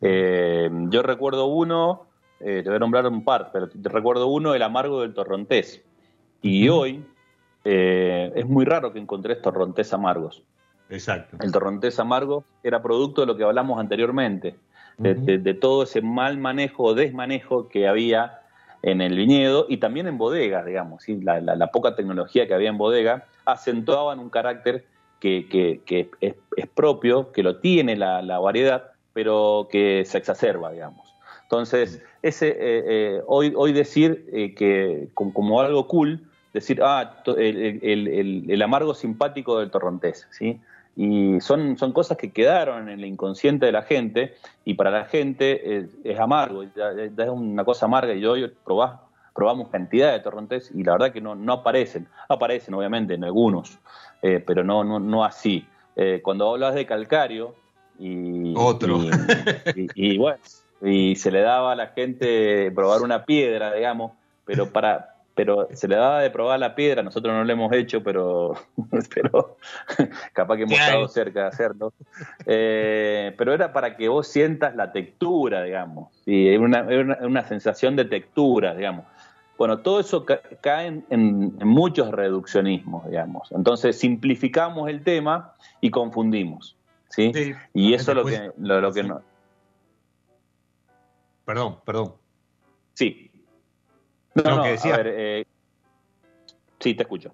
[0.01, 2.07] yo recuerdo uno,
[2.39, 5.83] te voy a nombrar un par, pero te recuerdo uno, el amargo del torrontés.
[6.41, 7.05] Y hoy
[7.63, 10.43] es muy raro que encontrés torrontés amargos.
[10.89, 11.37] Exacto.
[11.41, 14.57] El torrontés amargo era producto de lo que hablamos anteriormente
[14.99, 18.41] de, todo ese mal manejo o desmanejo que había
[18.83, 21.21] en el viñedo y también en bodega, digamos, ¿sí?
[21.21, 24.85] la, poca tecnología que había en bodega acentuaban un carácter
[25.21, 25.81] que,
[26.21, 31.15] es, propio, que lo tiene la, variedad, pero que se exacerba, digamos.
[31.43, 36.23] Entonces, ese, eh, eh, hoy, hoy decir eh, que como, algo cool,
[36.53, 40.61] decir, ah, el, amargo simpático del torrontés, ¿sí?
[40.97, 44.35] Y son, son cosas que quedaron en el inconsciente de la gente
[44.65, 48.51] y para la gente es, amargo, es una cosa amarga y hoy
[49.35, 53.79] probamos cantidad de torrontés y la verdad que no, no aparecen, aparecen obviamente en algunos,
[54.23, 55.67] eh, pero no, no, no así.
[55.97, 57.55] Eh, cuando hablas de calcario
[57.99, 59.01] y, Otro.
[59.95, 60.39] y, bueno,
[60.83, 64.13] y se le daba a la gente probar una piedra, digamos,
[64.47, 68.03] pero para, pero se le daba de probar la piedra, nosotros no lo hemos hecho,
[68.03, 68.55] pero,
[69.15, 69.59] pero
[70.33, 71.93] capaz que hemos estado cerca de hacerlo.
[72.47, 76.87] Eh, pero era para que vos sientas la textura, digamos, y una,
[77.21, 79.05] una, sensación de textura, digamos.
[79.59, 83.53] Bueno, todo eso cae en, muchos reduccionismos, digamos.
[83.53, 86.79] Entonces simplificamos el tema y confundimos,
[87.11, 87.55] ¿sí?
[87.75, 89.21] y eso es lo que, lo que no...
[91.45, 92.15] Perdón, perdón.
[92.95, 93.26] Sí,
[94.45, 94.95] no, que decía.
[94.95, 95.47] A ver, eh,
[96.81, 97.33] sí, te escucho.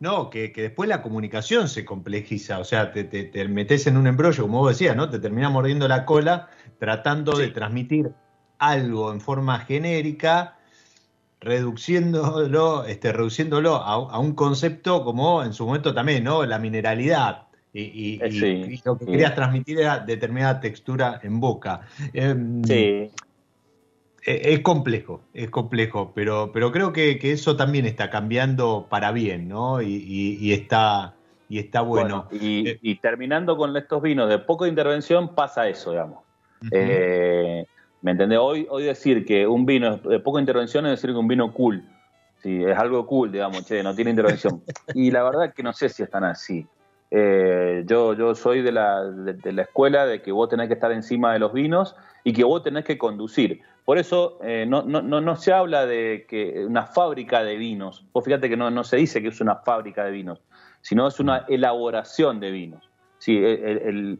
[0.00, 4.42] No, que, después la comunicación se complejiza, o sea, te, te, metes en un embrollo,
[4.42, 5.08] como vos decías, ¿no?
[5.08, 6.48] Te termina mordiendo la cola
[6.80, 8.10] tratando de transmitir
[8.58, 10.56] algo en forma genérica
[11.42, 16.44] reduciéndolo, este, reduciéndolo a, un concepto como en su momento también, ¿no?
[16.46, 17.46] La mineralidad.
[17.72, 21.82] Y, eh, lo que querías transmitir era determinada textura en boca.
[22.12, 23.10] Em, sí.
[24.24, 29.48] E, es complejo, es complejo, pero, pero creo que, eso también está cambiando para bien,
[29.48, 29.82] ¿no?
[29.82, 31.14] Y, está,
[31.48, 32.28] y está bueno.
[32.32, 36.20] Eh, y, terminando con estos vinos de poca intervención, pasa eso, digamos.
[36.70, 37.66] eh,
[38.02, 38.38] ¿Me entendés?
[38.40, 41.84] Hoy, hoy decir que un vino de poca intervención es decir que un vino cool.
[42.42, 44.62] Sí, es algo cool, digamos, che, no tiene intervención.
[44.94, 46.66] Y la verdad es que no sé si están así.
[47.14, 50.90] Eh, yo, yo soy de la, de, la escuela de que vos tenés que estar
[50.92, 51.94] encima de los vinos
[52.24, 53.60] y que vos tenés que conducir.
[53.84, 58.06] Por eso eh, no, se habla de que una fábrica de vinos.
[58.14, 60.40] Vos fíjate que no, se dice que es una fábrica de vinos,
[60.80, 62.88] sino es una elaboración de vinos.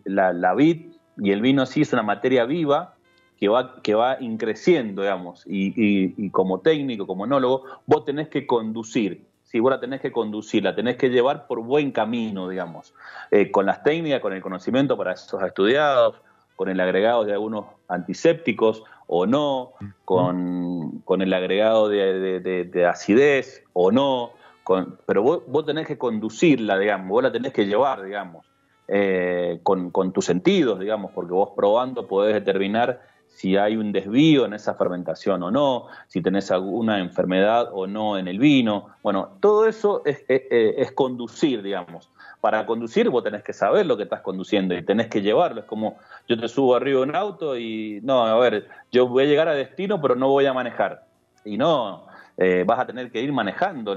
[0.05, 2.95] La, vid y el vino sí es una materia viva
[3.39, 9.25] que va, que va increciendo, digamos, y, como técnico, como enólogo, vos tenés que conducir,
[9.53, 12.95] si vos la tenés que conducir, la tenés que llevar por buen camino, digamos,
[13.31, 16.17] eh, con las técnicas, con el conocimiento para esos estudiados,
[16.57, 19.73] con el agregado de algunos antisépticos o no,
[20.07, 24.33] con, el agregado de, acidez o no,
[24.65, 28.47] con, pero vos, vos, tenés que conducirla, digamos, vos la tenés que llevar, digamos,
[28.89, 33.03] eh, con, con tus sentidos, digamos, porque vos probando podés determinar
[33.35, 38.19] si hay un desvío en esa fermentación o no, si tenés alguna enfermedad o no
[38.19, 38.91] en el vino.
[39.03, 42.11] Bueno, todo eso es, conducir, digamos.
[42.41, 45.61] Para conducir vos tenés que saber lo que estás conduciendo y tenés que llevarlo.
[45.61, 45.97] Es como
[46.29, 49.49] yo te subo arriba de un auto y no, a ver, yo voy a llegar
[49.49, 51.05] a destino pero no voy a manejar.
[51.45, 52.05] Y no,
[52.37, 53.97] eh, vas a tener que ir manejando,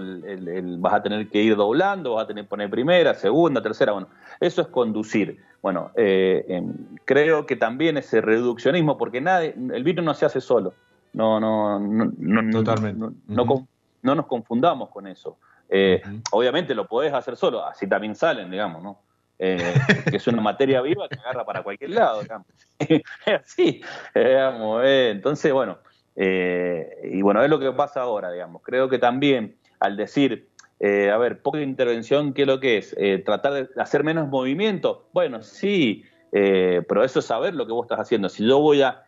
[0.79, 3.93] vas a tener que ir doblando, vas a tener que poner primera, segunda, tercera.
[3.93, 4.07] Bueno,
[4.39, 5.41] eso es conducir.
[5.65, 6.61] Bueno, eh,
[7.05, 10.75] creo que también ese reduccionismo, porque nadie, el vino no se hace solo.
[11.13, 13.15] No, no, no, no, Totalmente.
[13.25, 15.39] no, nos confundamos con eso.
[15.67, 18.99] Eh, obviamente lo podés hacer solo, así también salen, digamos, ¿no?
[19.39, 22.45] que es una materia viva que agarra para cualquier lado, digamos.
[23.25, 23.81] así,
[24.13, 24.83] digamos.
[24.85, 25.79] entonces, bueno,
[26.15, 28.61] eh, y bueno, es lo que pasa ahora, digamos.
[28.61, 30.47] Creo que también al decir,
[30.79, 32.95] eh, a ver, poca intervención, ¿qué es lo que es?
[32.97, 35.07] Eh, tratar de hacer menos movimiento.
[35.13, 38.27] Bueno, sí, pero eso es saber lo que vos estás haciendo.
[38.27, 39.05] Si yo voy a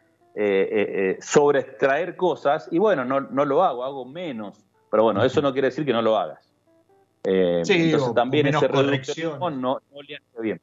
[1.19, 4.63] sobreextraer cosas, y bueno, no, no lo hago, hago menos.
[4.89, 6.49] Pero bueno, eso no quiere decir que no lo hagas.
[7.25, 10.61] sí, entonces también ese reducción no, no le hace bien.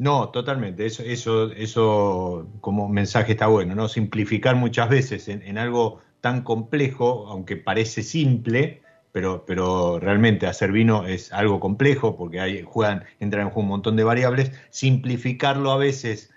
[0.00, 0.86] No, totalmente.
[0.86, 3.86] Eso, eso, eso como mensaje está bueno, ¿no?
[3.86, 8.80] Simplificar muchas veces en, algo tan complejo, aunque parece simple,
[9.12, 13.68] pero, pero realmente hacer vino es algo complejo porque hay, juegan, entran en juego un
[13.68, 14.52] montón de variables.
[14.70, 16.30] Simplificarlo a veces,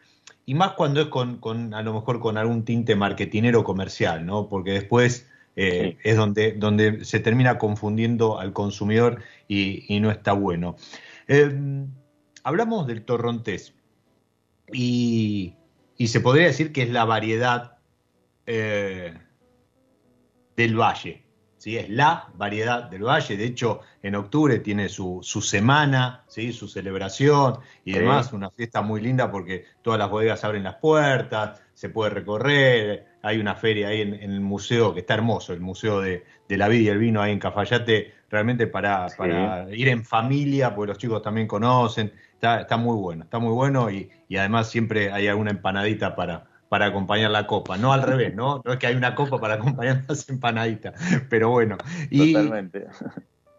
[0.46, 4.50] y más cuando es con, con a lo mejor con algún tinte marketinero comercial, ¿no?
[4.50, 10.34] Porque después eh, es donde, donde se termina confundiendo al consumidor y, y no está
[10.34, 10.76] bueno.
[11.28, 11.86] Eh,
[12.44, 13.74] hablamos del torrontés
[14.72, 15.56] y,
[16.06, 17.78] se podría decir que es la variedad
[18.46, 19.14] eh,
[20.58, 21.23] del valle.
[21.64, 21.78] ¿Sí?
[21.78, 23.38] Es la variedad del valle.
[23.38, 26.52] De hecho, en octubre tiene su, semana, ¿sí?
[26.52, 28.34] su celebración y demás.
[28.34, 33.06] Una fiesta muy linda porque todas las bodegas abren las puertas, se puede recorrer.
[33.22, 36.82] Hay una feria ahí en, el museo que está hermoso, el Museo de, la Vida
[36.82, 41.22] y el Vino ahí en Cafayate, realmente para, para ir en familia, porque los chicos
[41.22, 42.12] también conocen
[42.48, 47.30] está, muy bueno, está muy bueno y, además siempre hay alguna empanadita para, para acompañar
[47.30, 48.64] la copa, no al revés, ¿no?
[48.66, 51.00] No es que hay una copa para acompañar las empanaditas,
[51.30, 51.78] pero bueno.
[52.10, 52.88] Totalmente.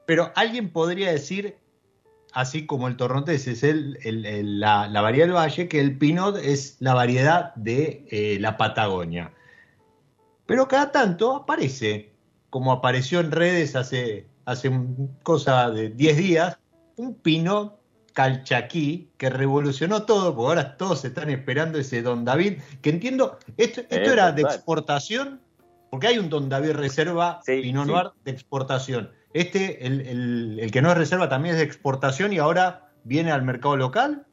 [0.05, 1.57] Pero alguien podría decir,
[2.33, 4.01] así como el torrontés es el,
[4.59, 9.33] la, variedad del valle, que el pinot es la variedad de eh, la Patagonia.
[10.47, 12.11] Pero cada tanto aparece,
[12.51, 14.73] como apareció en redes hace, hace
[15.23, 16.59] cosa de 10 días,
[16.97, 17.79] un pinot
[18.15, 23.83] Calchaquí, que revolucionó todo, porque ahora todos están esperando ese Don David, que entiendo, esto,
[23.83, 25.41] esto era de exportación,
[25.91, 29.11] porque hay un Don David Reserva Pinot Noir de exportación.
[29.33, 33.77] Este, el, que no es reserva, también es de exportación y ahora viene al mercado
[33.77, 34.25] local.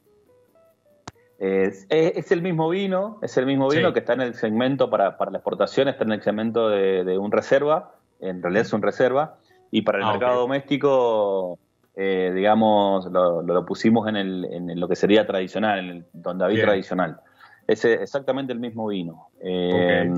[1.39, 5.37] Es, el mismo vino, es el mismo vino que está en el segmento para, la
[5.37, 9.39] exportación, está en el segmento de, un reserva, en realidad es un reserva,
[9.71, 11.57] y para el ah, mercado doméstico
[11.95, 16.61] eh, digamos, lo, pusimos en, el, en lo que sería tradicional, en el Don David
[16.61, 17.19] tradicional.
[17.67, 19.29] Es exactamente el mismo vino.
[19.39, 20.09] Eh,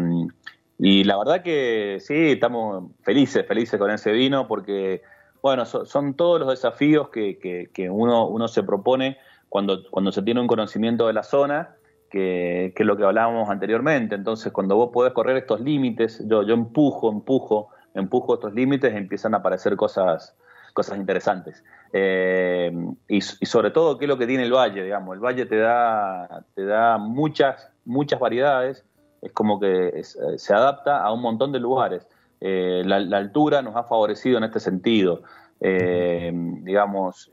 [0.79, 5.01] y la verdad que sí, estamos felices, felices con ese vino porque,
[5.41, 7.37] bueno, son todos los desafíos que,
[7.71, 9.17] que, uno, uno se propone
[9.49, 11.75] cuando, cuando se tiene un conocimiento de la zona
[12.09, 14.15] que, es lo que hablábamos anteriormente.
[14.15, 19.33] Entonces, cuando vos podés correr estos límites, yo, yo empujo, empujo, empujo estos límites, empiezan
[19.33, 20.35] a aparecer cosas,
[20.73, 21.63] cosas interesantes.
[21.93, 22.71] Eh,
[23.07, 24.83] y, sobre todo, ¿qué es lo que tiene el valle?
[24.83, 28.83] Digamos, el valle te da, te da muchas, muchas variedades,
[29.21, 32.05] es como que se adapta a un montón de lugares.
[32.41, 35.21] Eh, la, altura nos ha favorecido en este sentido.
[35.61, 37.31] Eh, digamos,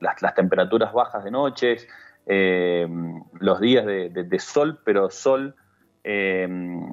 [0.00, 1.86] las, temperaturas bajas de noches,
[2.26, 5.54] los días de, sol, pero sol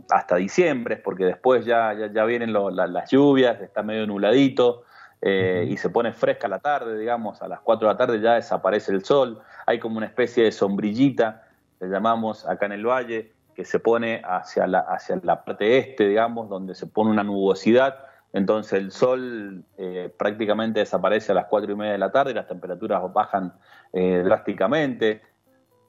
[0.10, 4.84] hasta diciembre, porque después ya, ya, vienen las lluvias, está medio nubladito,
[5.30, 8.36] eh, y se pone fresca la tarde, digamos, a las 4 de la tarde ya
[8.36, 11.43] desaparece el sol, hay como una especie de sombrillita,
[11.82, 16.07] le llamamos acá en el valle, que se pone hacia la, hacia la parte este,
[16.07, 21.73] digamos, donde se pone una nubosidad, entonces el sol eh, prácticamente desaparece a las 4
[21.73, 23.51] y media de la tarde y las temperaturas bajan
[23.91, 25.23] eh, drásticamente,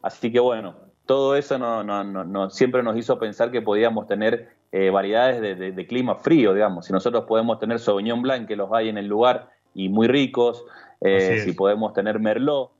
[0.02, 0.74] así que bueno,
[1.06, 5.86] todo eso no, no, no, siempre nos hizo pensar que podíamos tener eh, variedades de,
[5.86, 6.86] clima frío, digamos.
[6.86, 10.64] Si nosotros podemos tener Sauvignon Blanc, que los hay en el lugar y muy ricos,
[11.00, 12.70] eh, si podemos tener Merlot,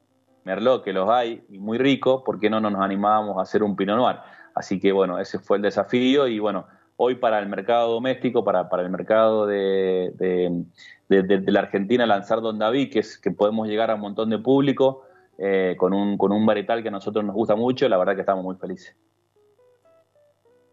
[0.45, 3.77] Merlot, que los hay y muy ricos, ¿por qué no nos animábamos a hacer un
[3.77, 4.17] Pinot Noir?
[4.55, 6.67] Así que bueno, ese fue el desafío y bueno,
[6.97, 10.13] hoy para el mercado doméstico, para, para el mercado de,
[11.09, 14.39] de, la Argentina, lanzar Don David, que es que podemos llegar a un montón de
[14.39, 15.05] público
[15.39, 18.23] eh, con, un, con un varietal que a nosotros nos gusta mucho, la verdad que
[18.23, 18.97] estamos muy felices.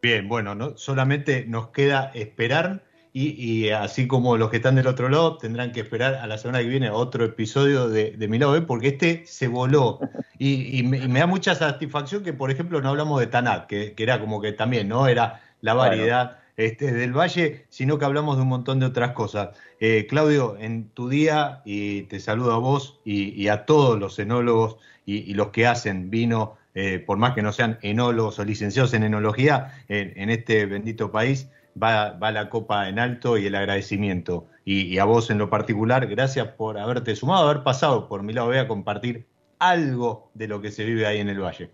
[0.05, 5.09] Bien, bueno, no, solamente nos queda esperar y, así como los que están del otro
[5.09, 8.51] lado tendrán que esperar a la semana que viene otro episodio de, de mi lado,
[8.51, 9.99] B, porque este se voló
[10.37, 14.39] y, me, da mucha satisfacción que, por ejemplo, no hablamos de Tanat, que, era como
[14.41, 15.07] que también, ¿no?
[15.07, 19.57] Era la variedad este, del Valle, sino que hablamos de un montón de otras cosas.
[19.79, 24.75] Eh, Claudio, en tu día, y te saludo a vos y, a todos los enólogos
[25.07, 29.03] y los que hacen vino eh, por más que no sean enólogos o licenciados en
[29.03, 31.49] enología, en, este bendito país
[31.81, 34.47] va, la copa en alto y el agradecimiento.
[34.65, 38.51] Y, a vos en lo particular, gracias por haberte sumado, haber pasado por mi lado
[38.51, 39.25] a compartir
[39.57, 41.71] algo de lo que se vive ahí en el valle.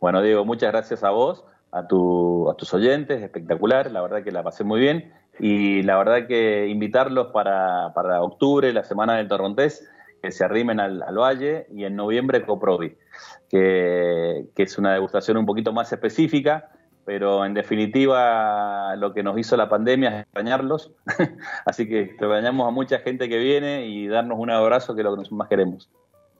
[0.00, 4.30] Bueno, Diego, muchas gracias a vos, a, tu, a tus oyentes, espectacular, la verdad que
[4.30, 9.26] la pasé muy bien y la verdad que invitarlos para, para octubre, la semana del
[9.26, 9.88] Torrontés,
[10.24, 12.96] que se arrimen al, valle y en noviembre Coprovi,
[13.50, 16.70] que, es una degustación un poquito más específica,
[17.04, 20.92] pero en definitiva lo que nos hizo la pandemia es extrañarlos,
[21.66, 25.14] así que extrañamos a mucha gente que viene y darnos un abrazo que es lo
[25.14, 25.90] que más queremos.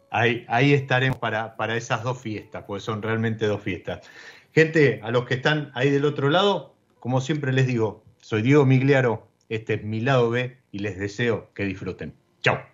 [0.08, 4.08] Ahí, ahí estaremos para, para esas dos fiestas, pues son realmente dos fiestas.
[4.52, 8.64] Gente, a los que están ahí del otro lado, como siempre les digo, soy Diego
[8.64, 12.14] Migliaro, este es mi lado B y les deseo que disfruten.
[12.40, 12.73] Chao.